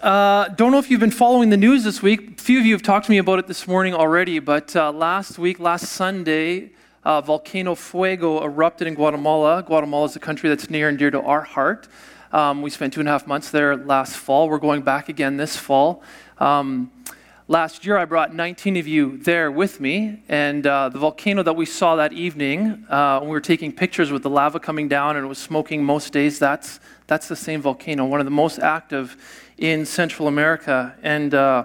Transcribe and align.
Uh, 0.00 0.46
don't 0.50 0.70
know 0.70 0.78
if 0.78 0.92
you've 0.92 1.00
been 1.00 1.10
following 1.10 1.50
the 1.50 1.56
news 1.56 1.82
this 1.82 2.00
week. 2.00 2.38
A 2.38 2.40
few 2.40 2.60
of 2.60 2.64
you 2.64 2.72
have 2.72 2.82
talked 2.82 3.06
to 3.06 3.10
me 3.10 3.18
about 3.18 3.40
it 3.40 3.48
this 3.48 3.66
morning 3.66 3.94
already, 3.94 4.38
but 4.38 4.76
uh, 4.76 4.92
last 4.92 5.40
week, 5.40 5.58
last 5.58 5.86
Sunday, 5.86 6.70
uh, 7.02 7.20
Volcano 7.20 7.74
Fuego 7.74 8.44
erupted 8.44 8.86
in 8.86 8.94
Guatemala. 8.94 9.60
Guatemala 9.60 10.04
is 10.04 10.14
a 10.14 10.20
country 10.20 10.48
that's 10.48 10.70
near 10.70 10.88
and 10.88 10.98
dear 10.98 11.10
to 11.10 11.20
our 11.22 11.40
heart. 11.40 11.88
Um, 12.30 12.62
we 12.62 12.70
spent 12.70 12.92
two 12.92 13.00
and 13.00 13.08
a 13.08 13.12
half 13.12 13.26
months 13.26 13.50
there 13.50 13.76
last 13.76 14.14
fall. 14.14 14.48
We're 14.48 14.58
going 14.58 14.82
back 14.82 15.08
again 15.08 15.36
this 15.36 15.56
fall. 15.56 16.00
Um, 16.38 16.92
last 17.48 17.84
year, 17.84 17.98
I 17.98 18.04
brought 18.04 18.32
19 18.32 18.76
of 18.76 18.86
you 18.86 19.16
there 19.16 19.50
with 19.50 19.80
me, 19.80 20.22
and 20.28 20.64
uh, 20.64 20.90
the 20.90 21.00
volcano 21.00 21.42
that 21.42 21.56
we 21.56 21.66
saw 21.66 21.96
that 21.96 22.12
evening, 22.12 22.86
uh, 22.88 23.18
when 23.18 23.30
we 23.30 23.32
were 23.32 23.40
taking 23.40 23.72
pictures 23.72 24.12
with 24.12 24.22
the 24.22 24.30
lava 24.30 24.60
coming 24.60 24.86
down 24.86 25.16
and 25.16 25.24
it 25.24 25.28
was 25.28 25.38
smoking 25.38 25.82
most 25.82 26.12
days. 26.12 26.38
That's, 26.38 26.78
that's 27.08 27.26
the 27.26 27.34
same 27.34 27.60
volcano, 27.62 28.04
one 28.04 28.20
of 28.20 28.26
the 28.26 28.30
most 28.30 28.60
active 28.60 29.16
in 29.58 29.84
Central 29.84 30.28
America. 30.28 30.94
And 31.02 31.34
uh, 31.34 31.64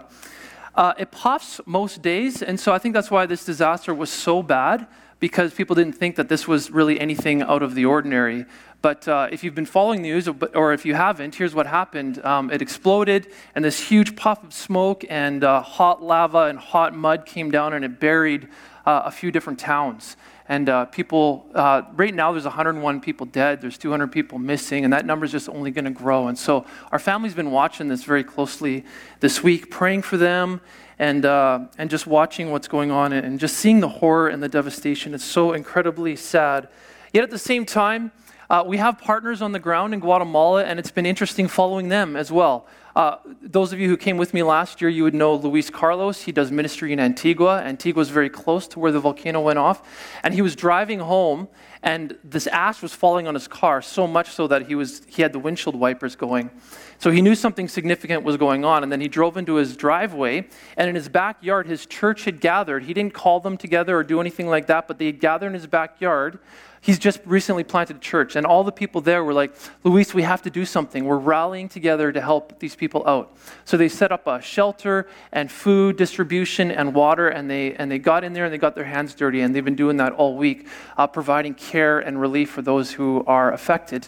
uh 0.76 0.94
it 0.98 1.12
puffs 1.12 1.62
most 1.66 2.02
days, 2.02 2.42
and 2.42 2.60
so 2.60 2.74
I 2.74 2.80
think 2.80 2.94
that's 2.94 3.12
why 3.12 3.26
this 3.26 3.46
disaster 3.46 3.94
was 3.94 4.10
so 4.10 4.44
bad 4.44 4.88
because 5.20 5.54
people 5.54 5.74
didn't 5.74 5.94
think 5.94 6.18
that 6.18 6.28
this 6.28 6.48
was 6.48 6.70
really 6.70 7.00
anything 7.00 7.42
out 7.42 7.64
of 7.64 7.76
the 7.76 7.86
ordinary. 7.86 8.46
But 8.82 9.08
uh, 9.08 9.30
if 9.32 9.42
you've 9.42 9.56
been 9.56 9.66
following 9.66 10.02
the 10.02 10.10
news, 10.10 10.28
or 10.54 10.74
if 10.74 10.86
you 10.86 10.94
haven't, 10.94 11.36
here's 11.36 11.56
what 11.56 11.66
happened. 11.66 12.22
Um, 12.26 12.52
it 12.52 12.62
exploded, 12.62 13.32
and 13.56 13.64
this 13.64 13.80
huge 13.80 14.18
puff 14.18 14.44
of 14.44 14.54
smoke 14.54 15.06
and 15.10 15.42
uh, 15.42 15.62
hot 15.62 16.04
lava 16.04 16.48
and 16.48 16.60
hot 16.60 16.94
mud 16.94 17.26
came 17.26 17.50
down, 17.50 17.72
and 17.72 17.86
it 17.86 18.02
buried 18.02 18.50
uh, 18.86 19.04
a 19.06 19.12
few 19.12 19.32
different 19.32 19.60
towns. 19.60 20.18
And 20.50 20.68
uh, 20.68 20.86
people, 20.86 21.46
uh, 21.56 21.84
right 21.94 22.14
now, 22.14 22.32
there's 22.34 22.44
101 22.44 23.00
people 23.00 23.26
dead, 23.26 23.62
there's 23.62 23.78
200 23.78 24.12
people 24.12 24.40
missing, 24.40 24.84
and 24.84 24.92
that 24.92 25.06
number 25.06 25.26
is 25.26 25.32
just 25.32 25.48
only 25.48 25.72
going 25.72 25.86
to 25.86 25.92
grow. 25.92 26.28
And 26.28 26.38
so 26.38 26.66
our 26.92 27.00
family's 27.00 27.34
been 27.34 27.52
watching 27.52 27.88
this 27.88 28.04
very 28.04 28.24
closely 28.24 28.84
this 29.22 29.42
week, 29.42 29.72
praying 29.72 30.02
for 30.02 30.18
them 30.18 30.60
and, 31.00 31.26
uh, 31.26 31.68
and 31.78 31.90
just 31.90 32.08
watching 32.08 32.52
what's 32.52 32.68
going 32.68 32.92
on 32.92 33.14
and 33.14 33.40
just 33.40 33.58
seeing 33.58 33.80
the 33.80 33.88
horror 33.88 34.28
and 34.28 34.44
the 34.44 34.50
devastation. 34.50 35.14
It's 35.14 35.24
so 35.24 35.54
incredibly 35.54 36.16
sad. 36.16 36.68
Yet 37.14 37.24
at 37.24 37.30
the 37.30 37.40
same 37.40 37.66
time, 37.66 38.12
uh, 38.54 38.64
we 38.64 38.78
have 38.78 39.00
partners 39.00 39.42
on 39.42 39.52
the 39.52 39.58
ground 39.58 39.96
in 39.96 40.00
Guatemala, 40.00 40.64
and 40.64 40.78
it's 40.78 40.92
been 40.92 41.08
interesting 41.08 41.48
following 41.48 41.90
them 41.90 42.16
as 42.16 42.32
well. 42.32 42.68
Uh, 42.96 43.16
those 43.42 43.74
of 43.74 43.80
you 43.80 43.90
who 43.90 43.98
came 43.98 44.16
with 44.16 44.32
me 44.32 44.44
last 44.44 44.80
year, 44.80 44.92
you 44.92 45.02
would 45.02 45.16
know 45.16 45.34
Luis 45.34 45.72
Carlos. 45.72 46.22
He 46.22 46.32
does 46.32 46.52
ministry 46.52 46.94
in 46.94 47.00
Antigua. 47.00 47.64
Antigua 47.64 48.04
is 48.04 48.10
very 48.10 48.30
close 48.30 48.68
to 48.68 48.80
where 48.80 48.92
the 48.92 49.00
volcano 49.00 49.42
went 49.42 49.58
off. 49.58 49.82
And 50.22 50.36
he 50.36 50.44
was 50.44 50.56
driving 50.56 51.00
home, 51.00 51.48
and 51.84 52.18
this 52.24 52.48
ash 52.48 52.82
was 52.82 52.94
falling 52.94 53.28
on 53.28 53.34
his 53.34 53.48
car, 53.48 53.82
so 53.82 54.08
much 54.08 54.30
so 54.32 54.48
that 54.48 54.68
he, 54.68 54.74
was, 54.74 55.02
he 55.08 55.22
had 55.22 55.34
the 55.34 55.40
windshield 55.40 55.76
wipers 55.76 56.16
going. 56.16 56.50
So 56.98 57.12
he 57.12 57.22
knew 57.22 57.36
something 57.36 57.68
significant 57.68 58.24
was 58.24 58.38
going 58.38 58.64
on. 58.64 58.84
And 58.84 58.92
then 58.92 59.02
he 59.02 59.10
drove 59.10 59.36
into 59.36 59.56
his 59.56 59.76
driveway, 59.76 60.48
and 60.78 60.88
in 60.88 60.96
his 60.96 61.10
backyard, 61.10 61.68
his 61.68 61.86
church 61.86 62.24
had 62.24 62.40
gathered. 62.40 62.86
He 62.86 62.94
didn't 62.94 63.14
call 63.14 63.42
them 63.42 63.58
together 63.58 63.98
or 63.98 64.04
do 64.04 64.22
anything 64.22 64.48
like 64.48 64.68
that, 64.68 64.88
but 64.88 64.98
they 64.98 65.08
had 65.08 65.20
gathered 65.20 65.48
in 65.48 65.54
his 65.56 65.68
backyard 65.68 66.40
He's 66.84 67.00
just 67.00 67.22
recently 67.24 67.64
planted 67.64 67.96
a 67.96 68.00
church, 68.00 68.36
and 68.36 68.46
all 68.46 68.66
the 68.66 68.72
people 68.72 69.00
there 69.00 69.24
were 69.24 69.32
like, 69.32 69.56
Luis, 69.86 70.14
we 70.14 70.22
have 70.24 70.42
to 70.42 70.50
do 70.50 70.66
something. 70.66 71.06
We're 71.06 71.16
rallying 71.18 71.70
together 71.70 72.12
to 72.12 72.20
help 72.20 72.60
these 72.60 72.76
people 72.76 73.08
out. 73.08 73.38
So 73.64 73.78
they 73.78 73.88
set 73.88 74.12
up 74.12 74.28
a 74.28 74.42
shelter 74.42 75.08
and 75.32 75.50
food 75.50 75.96
distribution 75.96 76.72
and 76.72 76.94
water, 76.94 77.30
and 77.30 77.50
they, 77.50 77.74
and 77.76 77.90
they 77.90 78.00
got 78.00 78.26
in 78.26 78.34
there 78.34 78.44
and 78.44 78.54
they 78.54 78.58
got 78.58 78.76
their 78.76 78.84
hands 78.84 79.16
dirty, 79.16 79.40
and 79.40 79.56
they've 79.56 79.64
been 79.64 79.78
doing 79.78 79.96
that 79.96 80.12
all 80.12 80.36
week, 80.36 80.68
uh, 80.98 81.08
providing 81.08 81.54
care 81.54 81.73
and 81.74 82.22
relief 82.22 82.52
for 82.52 82.62
those 82.62 82.92
who 82.92 83.24
are 83.26 83.52
affected. 83.52 84.08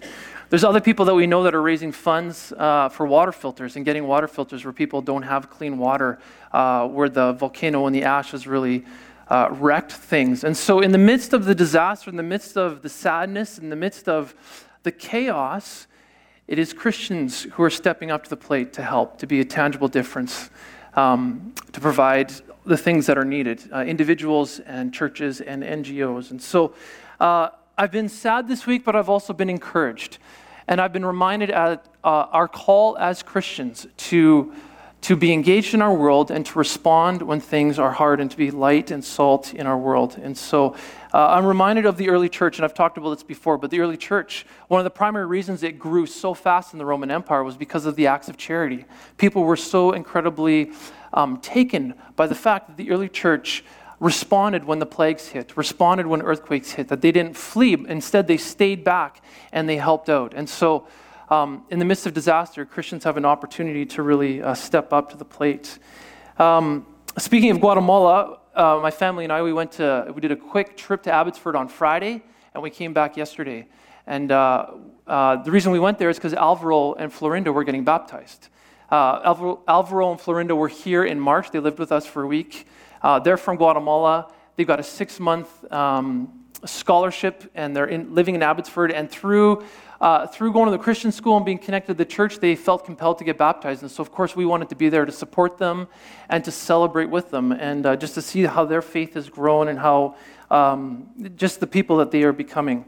There's 0.49 0.63
other 0.63 0.79
people 0.79 1.05
that 1.05 1.15
we 1.15 1.25
know 1.25 1.43
that 1.43 1.55
are 1.55 1.61
raising 1.61 1.91
funds 1.91 2.53
uh, 2.55 2.89
for 2.89 3.07
water 3.07 3.31
filters 3.31 3.75
and 3.75 3.83
getting 3.83 4.05
water 4.05 4.27
filters 4.27 4.63
where 4.63 4.73
people 4.73 5.01
don't 5.01 5.23
have 5.23 5.49
clean 5.49 5.77
water, 5.77 6.19
uh, 6.51 6.87
where 6.87 7.09
the 7.09 7.33
volcano 7.33 7.87
and 7.87 7.95
the 7.95 8.03
ash 8.03 8.33
is 8.33 8.45
really 8.45 8.85
uh, 9.27 9.49
wrecked 9.51 9.91
things. 9.91 10.43
And 10.43 10.55
so, 10.55 10.81
in 10.81 10.91
the 10.91 10.99
midst 10.99 11.33
of 11.33 11.45
the 11.45 11.55
disaster, 11.55 12.11
in 12.11 12.15
the 12.15 12.23
midst 12.23 12.57
of 12.57 12.83
the 12.83 12.89
sadness, 12.89 13.57
in 13.57 13.69
the 13.69 13.75
midst 13.75 14.07
of 14.07 14.35
the 14.83 14.91
chaos, 14.91 15.87
it 16.47 16.59
is 16.59 16.73
Christians 16.73 17.43
who 17.43 17.63
are 17.63 17.71
stepping 17.71 18.11
up 18.11 18.23
to 18.25 18.29
the 18.29 18.37
plate 18.37 18.71
to 18.73 18.83
help, 18.83 19.17
to 19.17 19.27
be 19.27 19.39
a 19.39 19.45
tangible 19.45 19.87
difference, 19.87 20.51
um, 20.93 21.55
to 21.71 21.81
provide 21.81 22.31
the 22.65 22.77
things 22.77 23.07
that 23.07 23.17
are 23.17 23.25
needed 23.25 23.63
uh, 23.73 23.79
individuals 23.79 24.59
and 24.59 24.93
churches 24.93 25.41
and 25.41 25.63
NGOs. 25.63 26.29
And 26.29 26.41
so, 26.41 26.75
uh, 27.19 27.49
I've 27.77 27.91
been 27.91 28.09
sad 28.09 28.47
this 28.47 28.65
week, 28.65 28.85
but 28.85 28.95
I've 28.95 29.09
also 29.09 29.33
been 29.33 29.49
encouraged. 29.49 30.17
And 30.67 30.81
I've 30.81 30.93
been 30.93 31.05
reminded 31.05 31.51
at 31.51 31.85
uh, 32.03 32.07
our 32.07 32.47
call 32.47 32.97
as 32.97 33.21
Christians 33.21 33.85
to 33.97 34.53
to 35.05 35.15
be 35.15 35.31
engaged 35.31 35.75
in 35.75 35.83
our 35.83 35.93
world 35.93 36.31
and 36.31 36.43
to 36.47 36.57
respond 36.57 37.21
when 37.21 37.39
things 37.39 37.77
are 37.77 37.91
hard 37.91 38.19
and 38.19 38.31
to 38.31 38.35
be 38.35 38.49
light 38.49 38.89
and 38.89 39.05
salt 39.05 39.53
in 39.53 39.67
our 39.67 39.77
world. 39.77 40.19
And 40.19 40.35
so 40.35 40.75
uh, 41.13 41.27
I'm 41.27 41.45
reminded 41.45 41.85
of 41.85 41.97
the 41.97 42.09
early 42.09 42.27
church, 42.27 42.57
and 42.57 42.65
I've 42.65 42.73
talked 42.73 42.97
about 42.97 43.11
this 43.11 43.21
before, 43.21 43.59
but 43.59 43.69
the 43.69 43.81
early 43.81 43.97
church, 43.97 44.47
one 44.67 44.79
of 44.79 44.83
the 44.83 44.89
primary 44.89 45.27
reasons 45.27 45.61
it 45.61 45.77
grew 45.77 46.07
so 46.07 46.33
fast 46.33 46.73
in 46.73 46.79
the 46.79 46.87
Roman 46.87 47.11
Empire 47.11 47.43
was 47.43 47.55
because 47.55 47.85
of 47.85 47.95
the 47.95 48.07
acts 48.07 48.29
of 48.29 48.35
charity. 48.35 48.85
People 49.17 49.43
were 49.43 49.55
so 49.55 49.91
incredibly 49.91 50.71
um, 51.13 51.37
taken 51.37 51.93
by 52.15 52.25
the 52.25 52.33
fact 52.33 52.65
that 52.65 52.75
the 52.75 52.89
early 52.89 53.07
church 53.07 53.63
responded 53.99 54.65
when 54.65 54.79
the 54.79 54.85
plagues 54.85 55.29
hit, 55.29 55.55
responded 55.55 56.07
when 56.07 56.21
earthquakes 56.21 56.71
hit, 56.71 56.87
that 56.89 57.01
they 57.01 57.11
didn't 57.11 57.35
flee. 57.35 57.73
Instead, 57.87 58.27
they 58.27 58.37
stayed 58.37 58.83
back 58.83 59.23
and 59.51 59.69
they 59.69 59.77
helped 59.77 60.09
out. 60.09 60.33
And 60.35 60.49
so 60.49 60.87
um, 61.29 61.63
in 61.69 61.79
the 61.79 61.85
midst 61.85 62.05
of 62.05 62.13
disaster, 62.13 62.65
Christians 62.65 63.03
have 63.03 63.17
an 63.17 63.25
opportunity 63.25 63.85
to 63.87 64.03
really 64.03 64.41
uh, 64.41 64.53
step 64.53 64.93
up 64.93 65.11
to 65.11 65.17
the 65.17 65.25
plate. 65.25 65.79
Um, 66.37 66.85
speaking 67.17 67.51
of 67.51 67.59
Guatemala, 67.59 68.39
uh, 68.53 68.79
my 68.81 68.91
family 68.91 69.23
and 69.23 69.33
I, 69.33 69.41
we 69.41 69.53
went 69.53 69.73
to, 69.73 70.11
we 70.13 70.21
did 70.21 70.31
a 70.31 70.35
quick 70.35 70.77
trip 70.77 71.03
to 71.03 71.11
Abbotsford 71.11 71.55
on 71.55 71.67
Friday, 71.67 72.23
and 72.53 72.61
we 72.61 72.69
came 72.69 72.93
back 72.93 73.17
yesterday. 73.17 73.67
And 74.07 74.31
uh, 74.31 74.67
uh 75.07 75.37
the 75.43 75.51
reason 75.51 75.71
we 75.71 75.79
went 75.79 75.97
there 75.97 76.09
is 76.09 76.17
because 76.17 76.33
Alvaro 76.33 76.93
and 76.93 77.11
Florinda 77.11 77.51
were 77.51 77.63
getting 77.63 77.83
baptized. 77.83 78.49
Uh, 78.91 79.21
Alvaro, 79.25 79.61
Alvaro, 79.67 80.11
and 80.11 80.19
Florinda 80.19 80.55
were 80.55 80.67
here 80.67 81.03
in 81.03 81.19
March. 81.19 81.49
They 81.49 81.59
lived 81.59 81.79
with 81.79 81.91
us 81.91 82.05
for 82.05 82.21
a 82.21 82.27
week. 82.27 82.67
Uh, 83.05 83.19
they're 83.19 83.37
from 83.37 83.55
Guatemala. 83.55 84.31
They've 84.55 84.65
got 84.65 84.79
a 84.79 84.83
six 84.83 85.19
month 85.19 85.71
um, 85.71 86.45
scholarship, 86.65 87.51
and 87.53 87.75
they're 87.75 87.85
in, 87.85 88.15
living 88.15 88.33
in 88.33 88.41
Abbotsford. 88.41 88.91
And 88.91 89.11
through 89.11 89.63
uh, 90.01 90.25
through 90.25 90.51
going 90.53 90.65
to 90.65 90.71
the 90.71 90.83
Christian 90.83 91.11
school 91.11 91.37
and 91.37 91.45
being 91.45 91.59
connected 91.59 91.93
to 91.93 91.97
the 91.97 92.11
church, 92.17 92.39
they 92.39 92.55
felt 92.55 92.83
compelled 92.83 93.19
to 93.19 93.23
get 93.23 93.37
baptized. 93.37 93.83
And 93.83 93.91
so, 93.91 94.01
of 94.01 94.11
course, 94.11 94.35
we 94.35 94.43
wanted 94.43 94.69
to 94.69 94.75
be 94.75 94.89
there 94.89 95.05
to 95.05 95.11
support 95.11 95.59
them 95.59 95.87
and 96.29 96.43
to 96.45 96.51
celebrate 96.51 97.11
with 97.11 97.29
them 97.29 97.51
and 97.51 97.85
uh, 97.85 97.95
just 97.95 98.15
to 98.15 98.23
see 98.23 98.41
how 98.43 98.65
their 98.65 98.81
faith 98.81 99.13
has 99.13 99.29
grown 99.29 99.67
and 99.67 99.77
how 99.77 100.15
um, 100.49 101.07
just 101.35 101.59
the 101.59 101.67
people 101.67 101.97
that 101.97 102.09
they 102.09 102.23
are 102.23 102.33
becoming. 102.33 102.85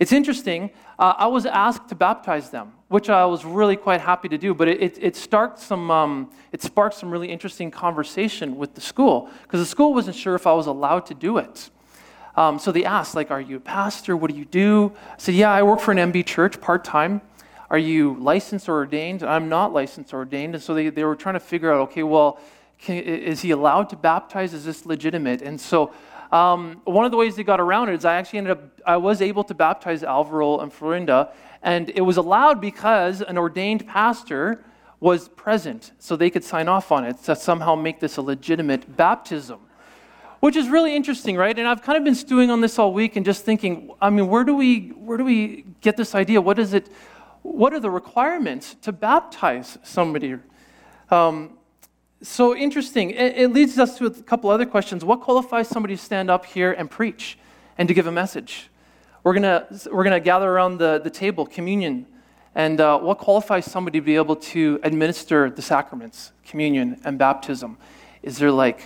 It's 0.00 0.12
interesting. 0.12 0.70
Uh, 0.98 1.12
I 1.18 1.26
was 1.26 1.44
asked 1.44 1.90
to 1.90 1.94
baptize 1.94 2.48
them, 2.48 2.72
which 2.88 3.10
I 3.10 3.26
was 3.26 3.44
really 3.44 3.76
quite 3.76 4.00
happy 4.00 4.28
to 4.30 4.38
do, 4.38 4.54
but 4.54 4.66
it, 4.66 4.98
it, 5.02 5.14
sparked, 5.14 5.58
some, 5.58 5.90
um, 5.90 6.30
it 6.52 6.62
sparked 6.62 6.96
some 6.96 7.10
really 7.10 7.28
interesting 7.30 7.70
conversation 7.70 8.56
with 8.56 8.74
the 8.74 8.80
school 8.80 9.28
because 9.42 9.60
the 9.60 9.66
school 9.66 9.92
wasn't 9.92 10.16
sure 10.16 10.34
if 10.34 10.46
I 10.46 10.52
was 10.52 10.66
allowed 10.66 11.04
to 11.06 11.14
do 11.14 11.36
it. 11.36 11.70
Um, 12.34 12.58
so 12.58 12.72
they 12.72 12.84
asked, 12.84 13.14
like, 13.14 13.30
are 13.30 13.40
you 13.40 13.56
a 13.56 13.60
pastor? 13.60 14.16
What 14.16 14.30
do 14.30 14.36
you 14.36 14.44
do? 14.44 14.92
I 15.10 15.14
said, 15.18 15.34
yeah, 15.34 15.50
I 15.50 15.62
work 15.64 15.80
for 15.80 15.92
an 15.92 16.12
MB 16.12 16.24
church 16.24 16.60
part 16.60 16.84
time. 16.84 17.20
Are 17.68 17.78
you 17.78 18.16
licensed 18.20 18.68
or 18.68 18.76
ordained? 18.76 19.22
I'm 19.22 19.48
not 19.48 19.72
licensed 19.72 20.14
or 20.14 20.18
ordained. 20.18 20.54
And 20.54 20.62
so 20.62 20.72
they, 20.72 20.88
they 20.88 21.04
were 21.04 21.16
trying 21.16 21.34
to 21.34 21.40
figure 21.40 21.72
out, 21.72 21.80
okay, 21.88 22.04
well, 22.04 22.40
can, 22.78 23.02
is 23.02 23.42
he 23.42 23.50
allowed 23.50 23.90
to 23.90 23.96
baptize? 23.96 24.54
Is 24.54 24.64
this 24.64 24.86
legitimate? 24.86 25.42
And 25.42 25.60
so 25.60 25.92
um, 26.32 26.80
one 26.84 27.04
of 27.04 27.10
the 27.10 27.16
ways 27.16 27.36
they 27.36 27.44
got 27.44 27.60
around 27.60 27.88
it 27.88 27.94
is 27.94 28.04
I 28.04 28.16
actually 28.16 28.38
ended 28.38 28.52
up, 28.52 28.80
I 28.86 28.96
was 28.96 29.22
able 29.22 29.44
to 29.44 29.54
baptize 29.54 30.02
Alvaro 30.02 30.58
and 30.58 30.72
Florinda, 30.72 31.32
and 31.62 31.90
it 31.90 32.02
was 32.02 32.16
allowed 32.16 32.60
because 32.60 33.22
an 33.22 33.38
ordained 33.38 33.86
pastor 33.86 34.64
was 35.00 35.28
present, 35.28 35.92
so 35.98 36.16
they 36.16 36.30
could 36.30 36.44
sign 36.44 36.68
off 36.68 36.90
on 36.90 37.04
it 37.04 37.22
to 37.24 37.36
somehow 37.36 37.74
make 37.74 38.00
this 38.00 38.16
a 38.16 38.22
legitimate 38.22 38.96
baptism 38.96 39.60
which 40.40 40.56
is 40.56 40.68
really 40.68 40.94
interesting, 40.94 41.36
right? 41.36 41.58
And 41.58 41.66
I've 41.66 41.82
kind 41.82 41.98
of 41.98 42.04
been 42.04 42.14
stewing 42.14 42.50
on 42.50 42.60
this 42.60 42.78
all 42.78 42.92
week 42.92 43.16
and 43.16 43.26
just 43.26 43.44
thinking, 43.44 43.90
I 44.00 44.10
mean, 44.10 44.28
where 44.28 44.44
do 44.44 44.54
we 44.54 44.90
where 44.90 45.18
do 45.18 45.24
we 45.24 45.64
get 45.80 45.96
this 45.96 46.14
idea? 46.14 46.40
What 46.40 46.58
is 46.58 46.74
it? 46.74 46.88
What 47.42 47.72
are 47.72 47.80
the 47.80 47.90
requirements 47.90 48.76
to 48.82 48.92
baptize 48.92 49.78
somebody? 49.82 50.36
Um, 51.10 51.57
so 52.22 52.56
interesting. 52.56 53.10
It, 53.10 53.36
it 53.36 53.52
leads 53.52 53.78
us 53.78 53.96
to 53.98 54.06
a 54.06 54.10
couple 54.10 54.50
other 54.50 54.66
questions. 54.66 55.04
What 55.04 55.20
qualifies 55.20 55.68
somebody 55.68 55.96
to 55.96 56.02
stand 56.02 56.30
up 56.30 56.44
here 56.44 56.72
and 56.72 56.90
preach 56.90 57.38
and 57.76 57.86
to 57.88 57.94
give 57.94 58.06
a 58.06 58.12
message? 58.12 58.70
We're 59.22 59.34
gonna 59.34 59.66
we're 59.90 60.04
gonna 60.04 60.20
gather 60.20 60.50
around 60.50 60.78
the, 60.78 61.00
the 61.02 61.10
table, 61.10 61.46
communion. 61.46 62.06
And 62.54 62.80
uh, 62.80 62.98
what 62.98 63.18
qualifies 63.18 63.66
somebody 63.66 64.00
to 64.00 64.04
be 64.04 64.16
able 64.16 64.36
to 64.36 64.80
administer 64.82 65.50
the 65.50 65.62
sacraments, 65.62 66.32
communion 66.44 67.00
and 67.04 67.18
baptism? 67.18 67.78
Is 68.22 68.38
there 68.38 68.50
like 68.50 68.82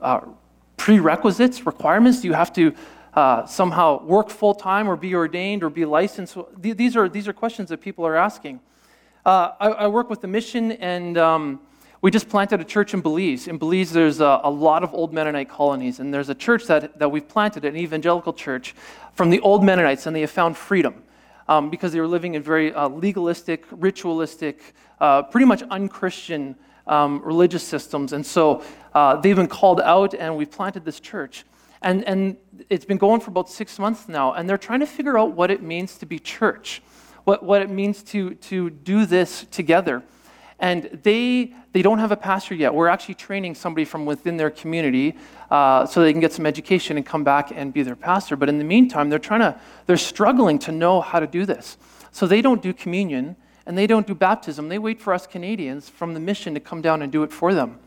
uh, 0.00 0.20
prerequisites, 0.76 1.66
requirements? 1.66 2.20
Do 2.20 2.28
you 2.28 2.34
have 2.34 2.52
to 2.54 2.74
uh, 3.14 3.46
somehow 3.46 4.02
work 4.02 4.28
full 4.28 4.54
time 4.54 4.88
or 4.88 4.96
be 4.96 5.14
ordained 5.14 5.62
or 5.62 5.70
be 5.70 5.84
licensed? 5.84 6.36
These 6.58 6.96
are, 6.96 7.08
these 7.08 7.28
are 7.28 7.32
questions 7.32 7.68
that 7.68 7.80
people 7.80 8.06
are 8.06 8.16
asking. 8.16 8.60
Uh, 9.24 9.52
I, 9.60 9.68
I, 9.68 9.86
work 9.88 10.08
with 10.08 10.22
the 10.22 10.28
mission, 10.28 10.72
and 10.72 11.18
um, 11.18 11.60
we 12.02 12.10
just 12.10 12.28
planted 12.28 12.60
a 12.60 12.64
church 12.64 12.94
in 12.94 13.00
Belize. 13.02 13.46
In 13.46 13.58
Belize, 13.58 13.92
there's 13.92 14.20
a, 14.20 14.40
a, 14.44 14.50
lot 14.50 14.82
of 14.82 14.94
old 14.94 15.12
Mennonite 15.12 15.50
colonies, 15.50 16.00
and 16.00 16.14
there's 16.14 16.30
a 16.30 16.34
church 16.34 16.66
that, 16.66 16.98
that 16.98 17.10
we've 17.10 17.28
planted, 17.28 17.64
an 17.64 17.76
evangelical 17.76 18.32
church, 18.32 18.74
from 19.12 19.28
the 19.28 19.38
old 19.40 19.62
Mennonites, 19.62 20.06
and 20.06 20.16
they 20.16 20.22
have 20.22 20.30
found 20.30 20.56
freedom 20.56 21.02
um, 21.46 21.68
because 21.68 21.92
they 21.92 22.00
were 22.00 22.06
living 22.06 22.34
in 22.36 22.42
very 22.42 22.72
uh, 22.72 22.88
legalistic, 22.88 23.66
ritualistic, 23.70 24.74
uh, 25.00 25.22
pretty 25.24 25.44
much 25.44 25.62
unchristian 25.70 26.56
um, 26.86 27.20
religious 27.22 27.62
systems. 27.62 28.14
And 28.14 28.24
so 28.24 28.62
uh, 28.94 29.16
they've 29.16 29.36
been 29.36 29.46
called 29.46 29.80
out, 29.82 30.14
and 30.14 30.36
we've 30.36 30.50
planted 30.50 30.86
this 30.86 31.00
church. 31.00 31.44
And, 31.82 32.04
and 32.04 32.36
it's 32.70 32.84
been 32.84 32.98
going 32.98 33.20
for 33.20 33.30
about 33.30 33.50
six 33.50 33.78
months 33.78 34.08
now, 34.08 34.32
and 34.32 34.48
they're 34.48 34.58
trying 34.58 34.80
to 34.80 34.86
figure 34.86 35.18
out 35.18 35.32
what 35.32 35.50
it 35.50 35.62
means 35.62 35.98
to 35.98 36.06
be 36.06 36.18
church, 36.18 36.82
what, 37.24 37.42
what 37.42 37.60
it 37.60 37.68
means 37.68 38.02
to, 38.04 38.34
to 38.36 38.70
do 38.70 39.04
this 39.04 39.44
together. 39.50 40.02
And 40.60 41.00
they, 41.02 41.54
they 41.72 41.80
don't 41.80 41.98
have 41.98 42.12
a 42.12 42.16
pastor 42.16 42.54
yet. 42.54 42.74
We're 42.74 42.88
actually 42.88 43.14
training 43.14 43.54
somebody 43.54 43.86
from 43.86 44.04
within 44.04 44.36
their 44.36 44.50
community 44.50 45.16
uh, 45.50 45.86
so 45.86 46.02
they 46.02 46.12
can 46.12 46.20
get 46.20 46.34
some 46.34 46.44
education 46.44 46.98
and 46.98 47.04
come 47.04 47.24
back 47.24 47.50
and 47.50 47.72
be 47.72 47.82
their 47.82 47.96
pastor. 47.96 48.36
But 48.36 48.50
in 48.50 48.58
the 48.58 48.64
meantime, 48.64 49.08
they're 49.08 49.18
trying 49.18 49.40
to, 49.40 49.58
they're 49.86 49.96
struggling 49.96 50.58
to 50.60 50.72
know 50.72 51.00
how 51.00 51.18
to 51.18 51.26
do 51.26 51.46
this. 51.46 51.78
So 52.12 52.26
they 52.26 52.42
don't 52.42 52.60
do 52.60 52.74
communion 52.74 53.36
and 53.66 53.76
they 53.76 53.86
don't 53.86 54.06
do 54.06 54.14
baptism. 54.14 54.68
They 54.68 54.78
wait 54.78 55.00
for 55.00 55.14
us 55.14 55.26
Canadians 55.26 55.88
from 55.88 56.12
the 56.12 56.20
mission 56.20 56.54
to 56.54 56.60
come 56.60 56.82
down 56.82 57.02
and 57.02 57.10
do 57.10 57.22
it 57.22 57.32
for 57.32 57.54
them 57.54 57.78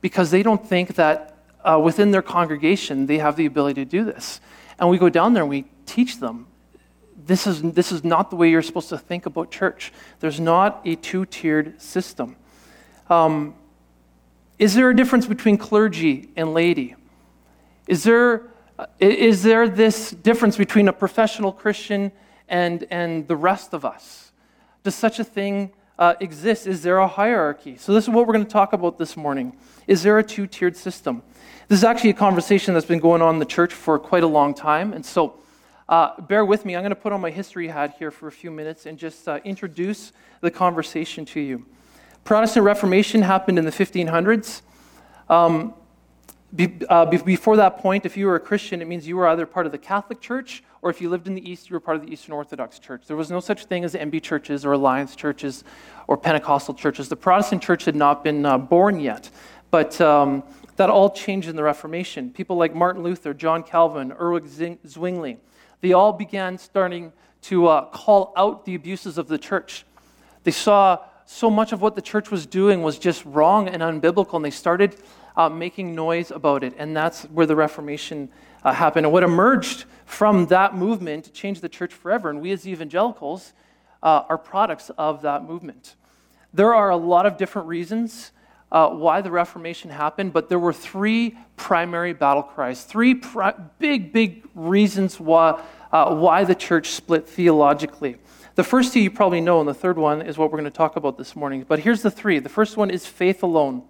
because 0.00 0.30
they 0.30 0.42
don't 0.42 0.66
think 0.66 0.94
that 0.94 1.36
uh, 1.62 1.78
within 1.82 2.10
their 2.10 2.22
congregation 2.22 3.06
they 3.06 3.18
have 3.18 3.36
the 3.36 3.44
ability 3.44 3.84
to 3.84 3.90
do 3.90 4.04
this. 4.04 4.40
And 4.78 4.88
we 4.88 4.96
go 4.96 5.08
down 5.08 5.34
there 5.34 5.42
and 5.42 5.50
we 5.50 5.66
teach 5.86 6.20
them 6.20 6.46
this 7.26 7.46
is, 7.46 7.62
this 7.62 7.90
is 7.90 8.04
not 8.04 8.30
the 8.30 8.36
way 8.36 8.50
you're 8.50 8.62
supposed 8.62 8.88
to 8.90 8.98
think 8.98 9.26
about 9.26 9.50
church. 9.50 9.92
There's 10.20 10.38
not 10.38 10.80
a 10.84 10.94
two 10.94 11.26
tiered 11.26 11.80
system. 11.80 12.36
Um, 13.10 13.54
is 14.58 14.74
there 14.74 14.90
a 14.90 14.96
difference 14.96 15.26
between 15.26 15.56
clergy 15.56 16.30
and 16.36 16.54
laity? 16.54 16.94
Is 17.86 18.04
there, 18.04 18.48
uh, 18.78 18.86
there 19.00 19.68
this 19.68 20.10
difference 20.10 20.56
between 20.56 20.88
a 20.88 20.92
professional 20.92 21.52
Christian 21.52 22.12
and, 22.48 22.86
and 22.90 23.26
the 23.26 23.36
rest 23.36 23.72
of 23.72 23.84
us? 23.84 24.32
Does 24.84 24.94
such 24.94 25.18
a 25.18 25.24
thing 25.24 25.72
uh, 25.98 26.14
exist? 26.20 26.66
Is 26.66 26.82
there 26.82 26.98
a 26.98 27.08
hierarchy? 27.08 27.76
So, 27.76 27.92
this 27.92 28.04
is 28.04 28.10
what 28.10 28.26
we're 28.26 28.34
going 28.34 28.44
to 28.44 28.50
talk 28.50 28.72
about 28.72 28.98
this 28.98 29.16
morning. 29.16 29.56
Is 29.86 30.02
there 30.02 30.18
a 30.18 30.22
two 30.22 30.46
tiered 30.46 30.76
system? 30.76 31.22
This 31.66 31.78
is 31.78 31.84
actually 31.84 32.10
a 32.10 32.14
conversation 32.14 32.74
that's 32.74 32.86
been 32.86 33.00
going 33.00 33.20
on 33.20 33.34
in 33.34 33.38
the 33.38 33.46
church 33.46 33.74
for 33.74 33.98
quite 33.98 34.22
a 34.22 34.28
long 34.28 34.54
time. 34.54 34.92
And 34.92 35.04
so, 35.04 35.40
uh, 35.88 36.20
bear 36.20 36.44
with 36.44 36.64
me. 36.64 36.76
I'm 36.76 36.82
going 36.82 36.90
to 36.90 36.96
put 36.96 37.12
on 37.12 37.20
my 37.20 37.30
history 37.30 37.68
hat 37.68 37.96
here 37.98 38.10
for 38.10 38.28
a 38.28 38.32
few 38.32 38.50
minutes 38.50 38.86
and 38.86 38.98
just 38.98 39.28
uh, 39.28 39.40
introduce 39.44 40.12
the 40.40 40.50
conversation 40.50 41.24
to 41.26 41.40
you. 41.40 41.64
Protestant 42.24 42.64
Reformation 42.64 43.22
happened 43.22 43.58
in 43.58 43.64
the 43.64 43.70
1500s. 43.70 44.62
Um, 45.28 45.74
be, 46.54 46.78
uh, 46.88 47.06
before 47.06 47.56
that 47.56 47.78
point, 47.78 48.06
if 48.06 48.16
you 48.16 48.26
were 48.26 48.36
a 48.36 48.40
Christian, 48.40 48.80
it 48.80 48.86
means 48.86 49.06
you 49.06 49.16
were 49.16 49.28
either 49.28 49.46
part 49.46 49.66
of 49.66 49.72
the 49.72 49.78
Catholic 49.78 50.20
Church 50.20 50.62
or 50.80 50.90
if 50.90 51.00
you 51.00 51.10
lived 51.10 51.26
in 51.26 51.34
the 51.34 51.50
East, 51.50 51.68
you 51.68 51.74
were 51.74 51.80
part 51.80 51.96
of 51.96 52.06
the 52.06 52.12
Eastern 52.12 52.34
Orthodox 52.34 52.78
Church. 52.78 53.04
There 53.06 53.16
was 53.16 53.30
no 53.30 53.40
such 53.40 53.64
thing 53.64 53.84
as 53.84 53.94
MB 53.94 54.22
churches 54.22 54.64
or 54.64 54.72
Alliance 54.72 55.16
churches 55.16 55.64
or 56.06 56.16
Pentecostal 56.16 56.74
churches. 56.74 57.08
The 57.08 57.16
Protestant 57.16 57.62
Church 57.62 57.84
had 57.84 57.96
not 57.96 58.22
been 58.22 58.46
uh, 58.46 58.58
born 58.58 59.00
yet, 59.00 59.30
but 59.70 60.00
um, 60.00 60.44
that 60.76 60.88
all 60.88 61.10
changed 61.10 61.48
in 61.48 61.56
the 61.56 61.62
Reformation. 61.62 62.30
People 62.30 62.56
like 62.56 62.74
Martin 62.74 63.02
Luther, 63.02 63.34
John 63.34 63.62
Calvin, 63.62 64.12
Ulrich 64.12 64.78
Zwingli, 64.86 65.38
they 65.80 65.92
all 65.92 66.12
began 66.12 66.58
starting 66.58 67.12
to 67.42 67.66
uh, 67.68 67.84
call 67.86 68.32
out 68.36 68.64
the 68.64 68.74
abuses 68.74 69.18
of 69.18 69.28
the 69.28 69.38
church. 69.38 69.84
They 70.44 70.50
saw 70.50 70.98
so 71.24 71.50
much 71.50 71.72
of 71.72 71.82
what 71.82 71.94
the 71.94 72.02
church 72.02 72.30
was 72.30 72.46
doing 72.46 72.82
was 72.82 72.98
just 72.98 73.24
wrong 73.24 73.68
and 73.68 73.82
unbiblical, 73.82 74.34
and 74.34 74.44
they 74.44 74.50
started 74.50 74.96
uh, 75.36 75.48
making 75.48 75.94
noise 75.94 76.30
about 76.30 76.64
it. 76.64 76.74
And 76.78 76.96
that's 76.96 77.24
where 77.24 77.46
the 77.46 77.54
Reformation 77.54 78.28
uh, 78.64 78.72
happened. 78.72 79.06
And 79.06 79.12
what 79.12 79.22
emerged 79.22 79.84
from 80.04 80.46
that 80.46 80.74
movement 80.74 81.32
changed 81.32 81.62
the 81.62 81.68
church 81.68 81.92
forever. 81.94 82.30
And 82.30 82.40
we 82.40 82.50
as 82.50 82.66
evangelicals 82.66 83.52
uh, 84.02 84.22
are 84.28 84.38
products 84.38 84.90
of 84.98 85.22
that 85.22 85.44
movement. 85.44 85.96
There 86.52 86.74
are 86.74 86.90
a 86.90 86.96
lot 86.96 87.26
of 87.26 87.36
different 87.36 87.68
reasons 87.68 88.32
uh, 88.70 88.90
why 88.90 89.20
the 89.20 89.30
Reformation 89.30 89.90
happened, 89.90 90.32
but 90.32 90.48
there 90.48 90.58
were 90.58 90.72
three 90.72 91.38
primary 91.56 92.12
battle 92.12 92.42
cries, 92.42 92.84
three 92.84 93.14
pri- 93.14 93.54
big, 93.78 94.12
big 94.12 94.46
reasons 94.54 95.18
why, 95.18 95.62
uh, 95.92 96.14
why 96.14 96.44
the 96.44 96.54
church 96.54 96.90
split 96.90 97.28
theologically. 97.28 98.16
The 98.56 98.64
first 98.64 98.92
two 98.92 99.00
you 99.00 99.10
probably 99.10 99.40
know, 99.40 99.60
and 99.60 99.68
the 99.68 99.74
third 99.74 99.96
one 99.96 100.20
is 100.20 100.36
what 100.36 100.50
we're 100.50 100.58
going 100.58 100.70
to 100.70 100.76
talk 100.76 100.96
about 100.96 101.16
this 101.16 101.34
morning. 101.36 101.64
But 101.66 101.78
here's 101.78 102.02
the 102.02 102.10
three. 102.10 102.40
The 102.40 102.48
first 102.48 102.76
one 102.76 102.90
is 102.90 103.06
faith 103.06 103.42
alone. 103.42 103.84